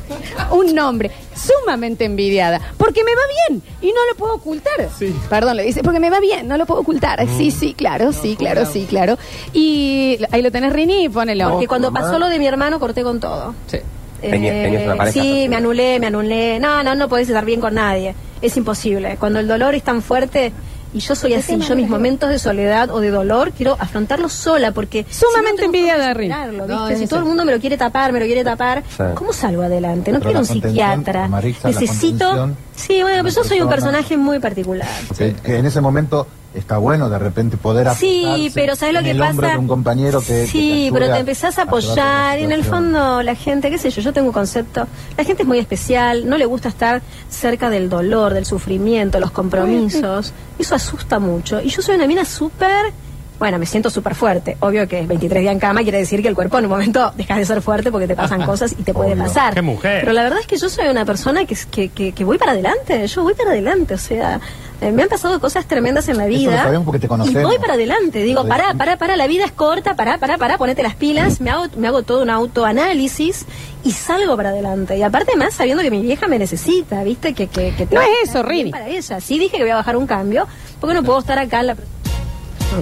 Un 0.50 0.74
nombre, 0.74 1.10
sumamente 1.34 2.04
envidiada, 2.04 2.60
porque 2.76 3.02
me 3.04 3.12
va 3.14 3.22
bien 3.48 3.62
y 3.80 3.86
no 3.88 4.00
lo 4.10 4.16
puedo 4.16 4.34
ocultar. 4.34 4.88
Sí. 4.98 5.14
Perdón, 5.30 5.56
le 5.56 5.62
dice, 5.64 5.82
porque 5.82 6.00
me 6.00 6.10
va 6.10 6.20
bien, 6.20 6.46
no 6.48 6.56
lo 6.56 6.66
puedo 6.66 6.80
ocultar. 6.80 7.26
Sí, 7.36 7.50
sí, 7.50 7.74
claro, 7.74 8.12
sí, 8.12 8.36
claro, 8.36 8.62
claro. 8.62 8.72
sí, 8.72 8.86
claro. 8.88 9.18
Y 9.52 10.18
ahí 10.30 10.42
lo 10.42 10.50
tenés, 10.50 10.72
Rini, 10.72 11.08
ponelo. 11.08 11.50
Porque 11.52 11.66
cuando 11.68 11.92
pasó 11.92 12.18
lo 12.18 12.28
de 12.28 12.38
mi 12.38 12.46
hermano 12.46 12.78
corté 12.80 13.02
con 13.02 13.20
todo. 13.20 13.54
Sí. 13.66 13.78
Tenías- 14.20 14.54
tenías 14.62 14.82
una 14.84 14.96
pareja, 14.96 15.22
sí, 15.22 15.46
me 15.48 15.56
anulé, 15.56 16.00
me 16.00 16.06
anulé. 16.06 16.58
No, 16.58 16.82
no, 16.82 16.94
no 16.94 17.08
podés 17.08 17.28
estar 17.28 17.44
bien 17.44 17.60
con 17.60 17.74
nadie. 17.74 18.14
Es 18.42 18.56
imposible. 18.56 19.16
Cuando 19.18 19.38
el 19.40 19.46
dolor 19.48 19.74
es 19.74 19.82
tan 19.82 20.02
fuerte 20.02 20.52
y 20.94 21.00
yo 21.00 21.14
soy 21.14 21.34
así, 21.34 21.58
yo 21.58 21.76
mis 21.76 21.88
momentos 21.88 22.28
de 22.30 22.38
soledad 22.38 22.90
o 22.90 23.00
de 23.00 23.10
dolor 23.10 23.52
quiero 23.52 23.76
afrontarlos 23.78 24.32
sola 24.32 24.72
porque 24.72 25.04
Sumamente 25.10 25.62
si 25.62 25.68
no 25.68 26.14
Rin. 26.14 26.30
superarlo, 26.30 26.66
No, 26.66 26.88
si 26.96 27.06
todo 27.06 27.18
el 27.20 27.24
mundo 27.26 27.44
me 27.44 27.52
lo 27.52 27.60
quiere 27.60 27.76
tapar, 27.76 28.12
me 28.12 28.20
lo 28.20 28.26
quiere 28.26 28.44
tapar, 28.44 28.82
Sí. 28.96 29.02
¿cómo 29.14 29.32
salgo 29.32 29.62
adelante? 29.62 30.12
No 30.12 30.18
Pero 30.20 30.30
quiero 30.30 30.40
un 30.40 30.46
psiquiatra. 30.46 31.28
Necesito. 31.64 32.50
Sí, 32.74 33.02
bueno, 33.02 33.22
pero 33.22 33.34
yo 33.34 33.44
soy 33.44 33.60
un 33.60 33.68
persona- 33.68 33.92
personaje 33.92 34.16
muy 34.16 34.38
particular. 34.38 34.88
Que 35.16 35.56
en 35.58 35.66
ese 35.66 35.80
momento 35.80 36.26
está 36.56 36.78
bueno 36.78 37.08
de 37.08 37.18
repente 37.18 37.56
poder 37.56 37.88
Sí, 37.94 38.50
pero 38.54 38.74
¿sabes 38.76 38.94
lo 38.94 39.00
en 39.00 39.04
que 39.04 39.10
el 39.12 39.18
pasa? 39.18 39.30
hombro 39.30 39.48
de 39.48 39.56
un 39.58 39.68
compañero 39.68 40.20
que 40.20 40.26
que 40.26 40.46
Sí, 40.46 40.90
pero 40.92 41.06
te 41.06 41.18
empezás 41.18 41.58
a 41.58 41.62
apoyar 41.62 42.38
y 42.38 42.44
en 42.44 42.52
el 42.52 42.64
fondo 42.64 43.22
la 43.22 43.34
gente, 43.34 43.70
qué 43.70 43.78
sé 43.78 43.90
yo, 43.90 44.00
yo 44.02 44.12
tengo 44.12 44.28
un 44.28 44.32
concepto, 44.32 44.86
la 45.16 45.24
gente 45.24 45.42
es 45.42 45.48
muy 45.48 45.58
especial, 45.58 46.28
no 46.28 46.36
le 46.38 46.46
gusta 46.46 46.68
estar 46.68 47.02
cerca 47.28 47.70
del 47.70 47.88
dolor, 47.88 48.32
del 48.34 48.46
sufrimiento, 48.46 49.20
los 49.20 49.30
compromisos, 49.30 50.32
eso 50.58 50.74
asusta 50.74 51.18
mucho. 51.18 51.60
Y 51.60 51.68
yo 51.68 51.82
soy 51.82 51.96
una 51.96 52.06
mina 52.06 52.24
súper, 52.24 52.92
bueno, 53.38 53.58
me 53.58 53.66
siento 53.66 53.90
súper 53.90 54.14
fuerte, 54.14 54.56
obvio 54.60 54.88
que 54.88 55.02
23 55.06 55.42
días 55.42 55.52
en 55.52 55.58
cama 55.58 55.82
quiere 55.82 55.98
decir 55.98 56.22
que 56.22 56.28
el 56.28 56.34
cuerpo 56.34 56.58
en 56.58 56.64
un 56.64 56.70
momento 56.70 57.12
dejas 57.16 57.38
de 57.38 57.44
ser 57.44 57.60
fuerte 57.62 57.90
porque 57.90 58.06
te 58.06 58.16
pasan 58.16 58.42
cosas 58.46 58.72
y 58.78 58.82
te 58.82 58.94
puede 58.94 59.12
Obvio. 59.12 59.24
pasar. 59.24 59.54
¡Qué 59.54 59.62
mujer! 59.62 60.00
Pero 60.00 60.12
la 60.12 60.22
verdad 60.22 60.38
es 60.40 60.46
que 60.46 60.56
yo 60.56 60.68
soy 60.68 60.88
una 60.88 61.04
persona 61.04 61.44
que, 61.44 61.56
que, 61.70 61.88
que, 61.90 62.12
que 62.12 62.24
voy 62.24 62.38
para 62.38 62.52
adelante, 62.52 63.06
yo 63.06 63.22
voy 63.22 63.34
para 63.34 63.50
adelante, 63.50 63.94
o 63.94 63.98
sea, 63.98 64.40
eh, 64.80 64.92
me 64.92 65.02
han 65.02 65.08
pasado 65.08 65.40
cosas 65.40 65.66
tremendas 65.66 66.08
en 66.08 66.16
la 66.18 66.24
lo 66.24 66.28
vida. 66.30 66.62
sabemos 66.62 66.84
porque 66.84 66.98
te 66.98 67.08
conocemos. 67.08 67.40
Y 67.40 67.44
voy 67.44 67.58
para 67.58 67.74
adelante, 67.74 68.22
digo, 68.22 68.46
pará, 68.46 68.74
pará, 68.74 68.96
pará, 68.98 69.16
la 69.16 69.26
vida 69.26 69.44
es 69.44 69.52
corta, 69.52 69.94
pará, 69.96 70.18
pará, 70.18 70.36
pará, 70.38 70.58
ponete 70.58 70.82
las 70.82 70.94
pilas, 70.94 71.40
me 71.40 71.50
hago, 71.50 71.64
me 71.76 71.88
hago 71.88 72.02
todo 72.02 72.22
un 72.22 72.30
autoanálisis 72.30 73.46
y 73.84 73.92
salgo 73.92 74.36
para 74.36 74.50
adelante. 74.50 74.96
Y 74.98 75.02
aparte 75.02 75.36
más 75.36 75.54
sabiendo 75.54 75.82
que 75.82 75.90
mi 75.90 76.02
vieja 76.02 76.26
me 76.26 76.38
necesita, 76.38 77.02
¿viste? 77.04 77.32
Que, 77.34 77.46
que, 77.48 77.74
que 77.74 77.86
No 77.94 78.00
es 78.00 78.08
eso, 78.24 78.42
Rini. 78.42 78.70
Para 78.70 78.88
ella. 78.88 79.20
Sí 79.20 79.38
dije 79.38 79.56
que 79.56 79.62
voy 79.62 79.70
a 79.70 79.76
bajar 79.76 79.96
un 79.96 80.06
cambio, 80.06 80.46
porque 80.80 80.94
no 80.94 81.02
puedo 81.02 81.18
estar 81.20 81.38
acá 81.38 81.60
en 81.60 81.66
la... 81.68 81.76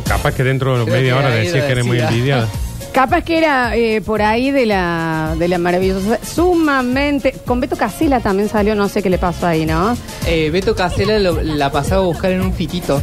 Capaz 0.07 0.35
que 0.35 0.45
dentro 0.45 0.79
de 0.79 0.85
Creo 0.85 0.97
media 0.97 1.13
que 1.13 1.19
hora 1.19 1.29
ahí 1.35 1.45
decía 1.47 1.61
lo 1.61 1.67
que 1.67 1.73
eres 1.73 1.85
muy 1.87 1.97
decía. 1.97 2.09
envidiada. 2.11 2.49
Capaz 2.93 3.23
que 3.25 3.39
era 3.39 3.77
eh, 3.77 4.01
por 4.03 4.23
ahí 4.23 4.53
de 4.53 4.67
la, 4.67 5.35
de 5.37 5.49
la 5.49 5.59
maravillosa, 5.59 6.19
sumamente... 6.25 7.35
Con 7.45 7.59
Beto 7.61 7.75
Casela 7.77 8.21
también 8.21 8.49
salió, 8.49 8.77
no 8.77 8.89
sé 8.89 9.03
qué 9.03 9.11
le 9.11 9.19
pasó 9.19 9.49
ahí, 9.49 9.67
¿no? 9.67 9.97
Eh, 10.29 10.51
Beto 10.51 10.77
Casela 10.77 11.19
lo- 11.19 11.43
la 11.43 11.73
pasaba 11.73 12.03
a 12.03 12.07
buscar 12.07 12.31
en 12.31 12.41
un 12.43 12.53
fitito. 12.55 13.03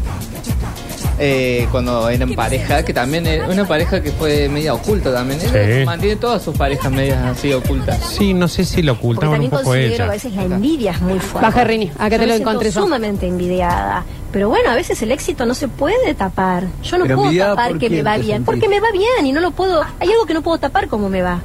Eh, 1.23 1.67
cuando 1.71 2.10
eran 2.10 2.34
pareja, 2.34 2.84
que 2.84 2.93
también 2.93 3.27
es 3.27 3.47
una 3.47 3.63
pareja 3.67 4.01
que 4.01 4.12
fue 4.12 4.49
media 4.49 4.73
oculta 4.73 5.13
también. 5.13 5.39
Él 5.39 5.79
Sí. 5.81 5.86
Mantiene 5.86 6.15
todas 6.15 6.41
sus 6.41 6.57
parejas 6.57 6.91
medias 6.91 7.19
así 7.23 7.53
ocultas. 7.53 7.99
Sí, 8.17 8.34
no 8.34 8.47
sé 8.47 8.65
si 8.65 8.81
lo 8.81 8.93
Porque 8.95 9.05
ocultaban 9.05 9.29
un 9.29 9.34
también 9.36 9.51
poco 9.51 9.63
considero 9.65 9.93
ella. 9.93 10.05
a 10.05 10.10
veces 10.10 10.34
la 10.34 10.43
envidia 10.43 10.91
es 10.91 11.01
muy 11.01 11.19
fuerte. 11.19 11.47
Baja, 11.47 11.63
Rini, 11.63 11.91
acá 11.95 12.10
Yo 12.10 12.10
te 12.10 12.17
me 12.19 12.25
lo 12.27 12.34
siento 12.34 12.49
encontré 12.49 12.71
yo. 12.71 12.81
sumamente 12.81 13.27
envidiada. 13.27 14.03
Pero 14.31 14.49
bueno, 14.49 14.71
a 14.71 14.75
veces 14.75 14.99
el 15.03 15.12
éxito 15.12 15.45
no 15.45 15.53
se 15.53 15.67
puede 15.67 16.13
tapar. 16.15 16.63
Yo 16.84 16.97
no 16.97 17.03
Pero 17.03 17.17
puedo 17.17 17.27
envidiada 17.27 17.51
tapar 17.55 17.69
por 17.71 17.79
que 17.79 17.89
me 17.91 18.01
va 18.01 18.13
te 18.15 18.21
bien. 18.21 18.31
sentís? 18.38 18.45
Porque 18.45 18.67
me 18.69 18.79
va 18.79 18.88
bien 18.91 19.25
y 19.25 19.31
no 19.31 19.41
lo 19.41 19.51
puedo. 19.51 19.84
Hay 19.99 20.10
algo 20.12 20.25
que 20.25 20.34
no 20.34 20.41
puedo 20.41 20.57
tapar 20.57 20.88
como 20.88 21.07
me 21.10 21.21
va. 21.21 21.39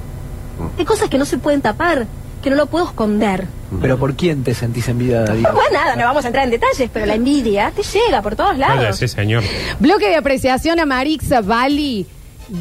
Hay 0.78 0.84
cosas 0.86 1.10
que 1.10 1.18
no 1.18 1.26
se 1.26 1.36
pueden 1.36 1.60
tapar, 1.60 2.06
que 2.46 2.50
no 2.50 2.56
lo 2.56 2.66
puedo 2.66 2.84
esconder. 2.86 3.44
Pero 3.82 3.98
¿por 3.98 4.14
quién 4.14 4.44
te 4.44 4.54
sentís 4.54 4.86
envidiada, 4.86 5.34
Diego? 5.34 5.50
Pues 5.52 5.66
nada, 5.72 5.96
no 5.96 6.04
vamos 6.04 6.24
a 6.24 6.28
entrar 6.28 6.44
en 6.44 6.50
detalles, 6.52 6.88
pero 6.92 7.04
la 7.04 7.14
envidia 7.16 7.72
te 7.74 7.82
llega 7.82 8.22
por 8.22 8.36
todos 8.36 8.56
lados. 8.56 8.76
Cállese, 8.84 9.08
señor. 9.08 9.42
Bloque 9.80 10.08
de 10.08 10.14
apreciación 10.14 10.78
a 10.78 10.86
Marixa 10.86 11.40
Bali, 11.40 12.06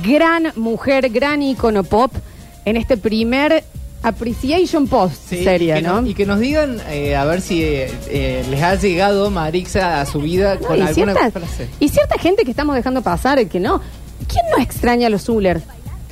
gran 0.04 0.52
mujer, 0.56 1.10
gran 1.12 1.44
icono 1.44 1.84
pop, 1.84 2.12
en 2.66 2.78
este 2.78 2.98
primer 2.98 3.64
Appreciation 4.02 4.88
Post 4.88 5.30
Sí, 5.30 5.44
sería, 5.44 5.78
y 5.78 5.82
que 5.84 5.88
¿no? 5.88 6.02
nos- 6.02 6.10
y 6.10 6.14
que 6.16 6.26
nos 6.26 6.40
digan 6.40 6.80
eh, 6.90 7.16
a 7.16 7.26
ver 7.26 7.42
si 7.42 7.64
eh, 7.64 7.92
eh, 8.10 8.44
les 8.50 8.62
ha 8.64 8.74
llegado 8.76 9.30
Marixa 9.30 10.02
a 10.02 10.06
su 10.08 10.20
vida 10.20 10.56
No, 10.56 10.62
con 10.68 10.78
y, 10.80 10.82
alguna 10.82 11.14
cierta, 11.14 11.40
frase. 11.40 11.70
y 11.80 11.90
cierta 11.90 12.18
gente 12.18 12.44
que 12.44 12.50
estamos 12.52 12.76
dejando 12.76 13.04
pasar, 13.04 13.46
que 13.48 13.60
no. 13.60 13.82
¿Quién 14.28 14.46
no 14.56 14.62
extraña 14.64 15.08
a 15.08 15.10
los 15.12 15.24
Zuller 15.24 15.62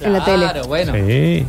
en 0.01 0.13
la 0.13 0.23
tele? 0.25 0.43
Claro, 0.45 0.63
bueno. 0.67 0.93
Sí, 0.93 1.45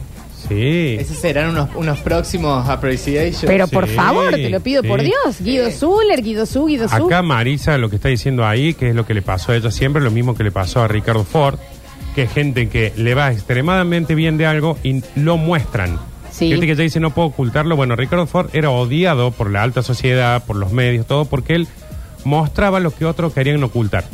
sí. 0.49 0.97
Esos 0.99 1.17
serán 1.19 1.51
unos, 1.51 1.71
unos 1.75 2.01
próximos 2.01 2.69
appreciations. 2.69 3.45
Pero 3.47 3.67
por 3.69 3.89
Sí, 3.89 3.95
favor, 3.95 4.33
te 4.33 4.51
lo 4.51 4.61
pido 4.61 4.83
sí. 4.83 4.89
por 4.89 5.03
Dios. 5.03 5.41
Guido 5.41 5.71
Zuller, 5.71 6.23
Guido 6.23 6.47
Zu, 6.47 6.67
Guido 6.67 6.89
Zu. 6.89 7.07
Acá 7.07 7.23
Marisa 7.23 7.79
lo 7.79 7.91
que 7.91 7.97
está 7.97 8.09
diciendo 8.09 8.47
ahí, 8.47 8.75
que 8.75 8.91
es 8.91 8.95
lo 8.95 9.07
que 9.07 9.15
le 9.15 9.23
pasó 9.23 9.53
a 9.53 9.57
ella 9.57 9.71
siempre, 9.71 10.03
lo 10.03 10.11
mismo 10.11 10.35
que 10.35 10.45
le 10.45 10.51
pasó 10.53 10.83
a 10.83 10.89
Ricardo 10.89 11.25
Ford, 11.25 11.59
que 12.15 12.23
es 12.23 12.33
gente 12.33 12.69
que 12.69 12.93
le 12.97 13.15
va 13.15 13.33
extremadamente 13.33 14.15
bien 14.15 14.37
de 14.37 14.47
algo 14.47 14.79
y 14.83 15.03
lo 15.17 15.37
muestran. 15.37 15.99
Sí. 16.31 16.49
Gente 16.49 16.67
que 16.67 16.75
ya 16.75 16.83
dice 16.83 16.99
no 17.01 17.11
puedo 17.11 17.29
ocultarlo. 17.29 17.77
Bueno, 17.77 17.95
Ricardo 17.97 18.27
Ford 18.27 18.51
era 18.53 18.71
odiado 18.71 19.31
por 19.31 19.51
la 19.51 19.63
alta 19.63 19.83
sociedad, 19.83 20.45
por 20.45 20.57
los 20.57 20.73
medios, 20.73 21.07
todo, 21.07 21.25
porque 21.27 21.55
él 21.55 21.69
mostraba 22.25 22.81
lo 22.81 22.91
que 22.91 23.05
otros 23.05 23.33
querían 23.33 23.63
ocultar. 23.63 24.05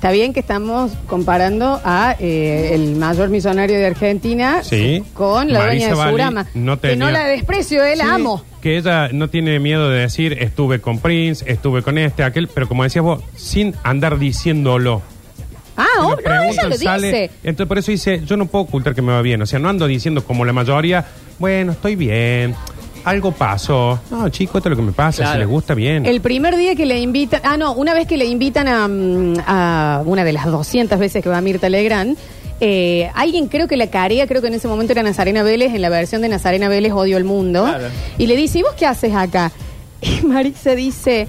Está 0.00 0.12
bien 0.12 0.32
que 0.32 0.40
estamos 0.40 0.92
comparando 1.06 1.78
a 1.84 2.16
eh, 2.18 2.70
el 2.72 2.96
mayor 2.96 3.28
millonario 3.28 3.76
de 3.76 3.84
Argentina 3.86 4.62
Sí. 4.62 5.04
con 5.12 5.52
la 5.52 5.58
Marisa 5.58 5.88
dueña 5.88 5.88
de 5.88 5.94
Bali 5.94 6.10
Surama. 6.12 6.46
no 6.54 6.80
Que 6.80 6.96
no 6.96 7.10
la 7.10 7.24
desprecio, 7.26 7.84
él 7.84 7.98
la 7.98 8.14
amo. 8.14 8.42
Que 8.62 8.78
ella 8.78 9.10
no 9.12 9.28
tiene 9.28 9.58
miedo 9.58 9.90
de 9.90 10.00
decir 10.00 10.38
estuve 10.40 10.80
con 10.80 11.00
Prince, 11.00 11.44
estuve 11.46 11.82
con 11.82 11.98
este, 11.98 12.22
aquel, 12.22 12.48
pero 12.48 12.66
como 12.66 12.82
decías 12.82 13.04
vos, 13.04 13.22
sin 13.36 13.74
andar 13.82 14.18
diciéndolo. 14.18 15.02
Ah, 15.76 15.84
oh, 15.98 16.02
no, 16.02 16.12
ella 16.14 16.22
preguntan, 16.24 16.70
lo 16.70 16.76
sale. 16.76 17.06
dice. 17.06 17.30
Entonces 17.44 17.68
por 17.68 17.76
eso 17.76 17.90
dice, 17.90 18.22
yo 18.24 18.38
no 18.38 18.46
puedo 18.46 18.64
ocultar 18.64 18.94
que 18.94 19.02
me 19.02 19.12
va 19.12 19.20
bien. 19.20 19.42
O 19.42 19.46
sea, 19.46 19.58
no 19.58 19.68
ando 19.68 19.86
diciendo 19.86 20.24
como 20.24 20.46
la 20.46 20.54
mayoría, 20.54 21.04
bueno, 21.38 21.72
estoy 21.72 21.96
bien, 21.96 22.54
algo 23.04 23.32
pasó. 23.32 23.98
No, 24.10 24.28
chico, 24.28 24.58
esto 24.58 24.68
es 24.68 24.70
lo 24.70 24.76
que 24.76 24.82
me 24.86 24.92
pasa, 24.92 25.18
Claro. 25.22 25.32
si 25.34 25.38
les 25.40 25.48
gusta 25.48 25.74
bien. 25.74 26.06
El 26.06 26.20
primer 26.20 26.56
día 26.56 26.74
que 26.74 26.86
le 26.86 26.98
invitan, 27.00 27.40
ah, 27.44 27.56
no, 27.56 27.72
una 27.72 27.94
vez 27.94 28.06
que 28.06 28.16
le 28.16 28.26
invitan 28.26 28.68
a, 28.68 28.86
mm, 28.88 29.34
a 29.46 30.02
una 30.04 30.24
de 30.24 30.32
las 30.32 30.46
200 30.46 30.98
veces 30.98 31.22
que 31.22 31.28
va 31.28 31.40
Mirta 31.40 31.68
Legrand, 31.68 32.16
eh, 32.60 33.10
alguien 33.14 33.48
creo 33.48 33.66
que 33.68 33.76
la 33.76 33.86
carea, 33.88 34.26
creo 34.26 34.42
que 34.42 34.48
en 34.48 34.54
ese 34.54 34.68
momento 34.68 34.92
era 34.92 35.02
Nazarena 35.02 35.42
Vélez, 35.42 35.74
en 35.74 35.80
la 35.82 35.88
versión 35.88 36.20
de 36.22 36.28
Nazarena 36.28 36.68
Vélez 36.68 36.92
Odio 36.92 37.16
el 37.16 37.24
Mundo, 37.24 37.64
Claro. 37.64 37.86
y 38.18 38.26
le 38.26 38.36
dice, 38.36 38.58
¿y 38.58 38.62
vos 38.62 38.74
qué 38.78 38.86
haces 38.86 39.14
acá? 39.14 39.50
Y 40.02 40.24
Marixa 40.26 40.74
dice, 40.74 41.28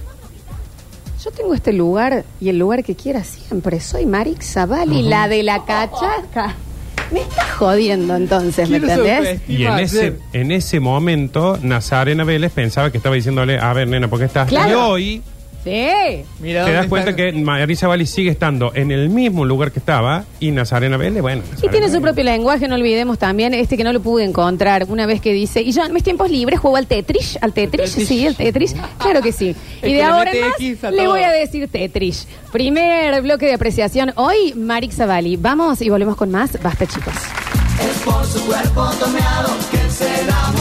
yo 1.23 1.31
tengo 1.31 1.53
este 1.53 1.71
lugar 1.73 2.23
y 2.39 2.49
el 2.49 2.57
lugar 2.57 2.84
que 2.84 2.95
quiera 2.95 3.23
siempre, 3.23 3.79
soy 3.79 4.05
Marixa 4.05 4.65
Bali, 4.65 5.03
la 5.03 5.27
de 5.27 5.43
la 5.43 5.63
cachaca. 5.65 6.55
Me 7.12 7.21
estás 7.21 7.52
jodiendo 7.52 8.15
entonces, 8.15 8.69
¿me 8.69 8.80
Quiero 8.80 9.04
entendés? 9.04 9.41
Y 9.47 9.65
en 9.65 9.80
ese, 9.80 10.13
en 10.34 10.52
ese 10.52 10.80
momento, 10.80 11.58
Nazarena 11.62 12.24
Vélez 12.24 12.52
pensaba 12.52 12.91
que 12.91 12.97
estaba 12.97 13.15
diciéndole, 13.15 13.60
a 13.60 13.74
ver, 13.74 13.88
nena, 13.88 14.08
¿por 14.08 14.19
qué 14.19 14.26
estás? 14.26 14.47
Claro. 14.47 14.69
Y 14.69 14.74
hoy 14.74 15.21
Sí. 15.63 16.24
Mira 16.39 16.65
te 16.65 16.71
das 16.74 16.88
cuenta 16.88 17.12
está- 17.12 17.24
que 17.24 17.34
Marisa 17.34 17.88
Bali 17.88 18.06
sigue 18.08 18.32
estando 18.32 18.71
en 18.74 18.91
el 18.91 19.10
mismo 19.10 19.45
lugar 19.45 19.71
que 19.71 19.80
estaba 19.80 20.26
y 20.39 20.52
Nazarena 20.52 20.97
Vélez, 20.97 21.21
bueno. 21.21 21.41
Y 21.41 21.50
Nazarena 21.52 21.71
tiene 21.71 21.86
su 21.88 21.93
Vélez. 21.93 22.04
propio 22.04 22.24
lenguaje, 22.24 22.67
no 22.67 22.76
olvidemos 22.76 23.19
también, 23.19 23.54
este 23.54 23.78
que 23.78 23.84
no 23.84 23.93
lo 23.93 24.02
pude 24.02 24.24
encontrar, 24.24 24.86
una 24.89 25.06
vez 25.06 25.21
que 25.21 25.34
dice, 25.34 25.62
y 25.62 25.71
yo 25.71 25.84
en 25.86 25.93
mis 25.93 26.04
tiempos 26.04 26.32
libres 26.32 26.60
juego 26.60 26.78
al 26.78 26.88
Tetris, 26.88 27.38
al 27.41 27.54
Tetris, 27.54 27.91
Tetris. 27.91 28.08
sí, 28.08 28.26
al 28.28 28.36
Tetris, 28.36 28.76
claro 28.97 29.21
que 29.21 29.32
sí. 29.32 29.56
Es 29.82 29.89
Y 29.89 29.93
de 29.93 30.04
ahora 30.04 30.32
en 30.32 30.41
más 30.41 30.91
le 30.93 31.08
voy 31.08 31.21
a 31.21 31.32
decir 31.32 31.67
Tetris. 31.67 32.28
Primer 32.52 33.21
bloque 33.21 33.45
de 33.45 33.54
apreciación, 33.54 34.13
hoy 34.15 34.54
Marix 34.56 34.95
Zavali. 34.95 35.38
Vamos 35.38 35.82
y 35.82 35.89
volvemos 35.89 36.15
con 36.15 36.32
más, 36.32 36.58
basta 36.62 36.86
chicos. 36.88 37.13
Es 37.80 38.02
por 38.04 38.26
su 38.26 38.39
cuerpo 38.45 38.89
tomeado 39.00 39.50
que 39.71 39.89
se 39.91 40.26
da 40.26 40.52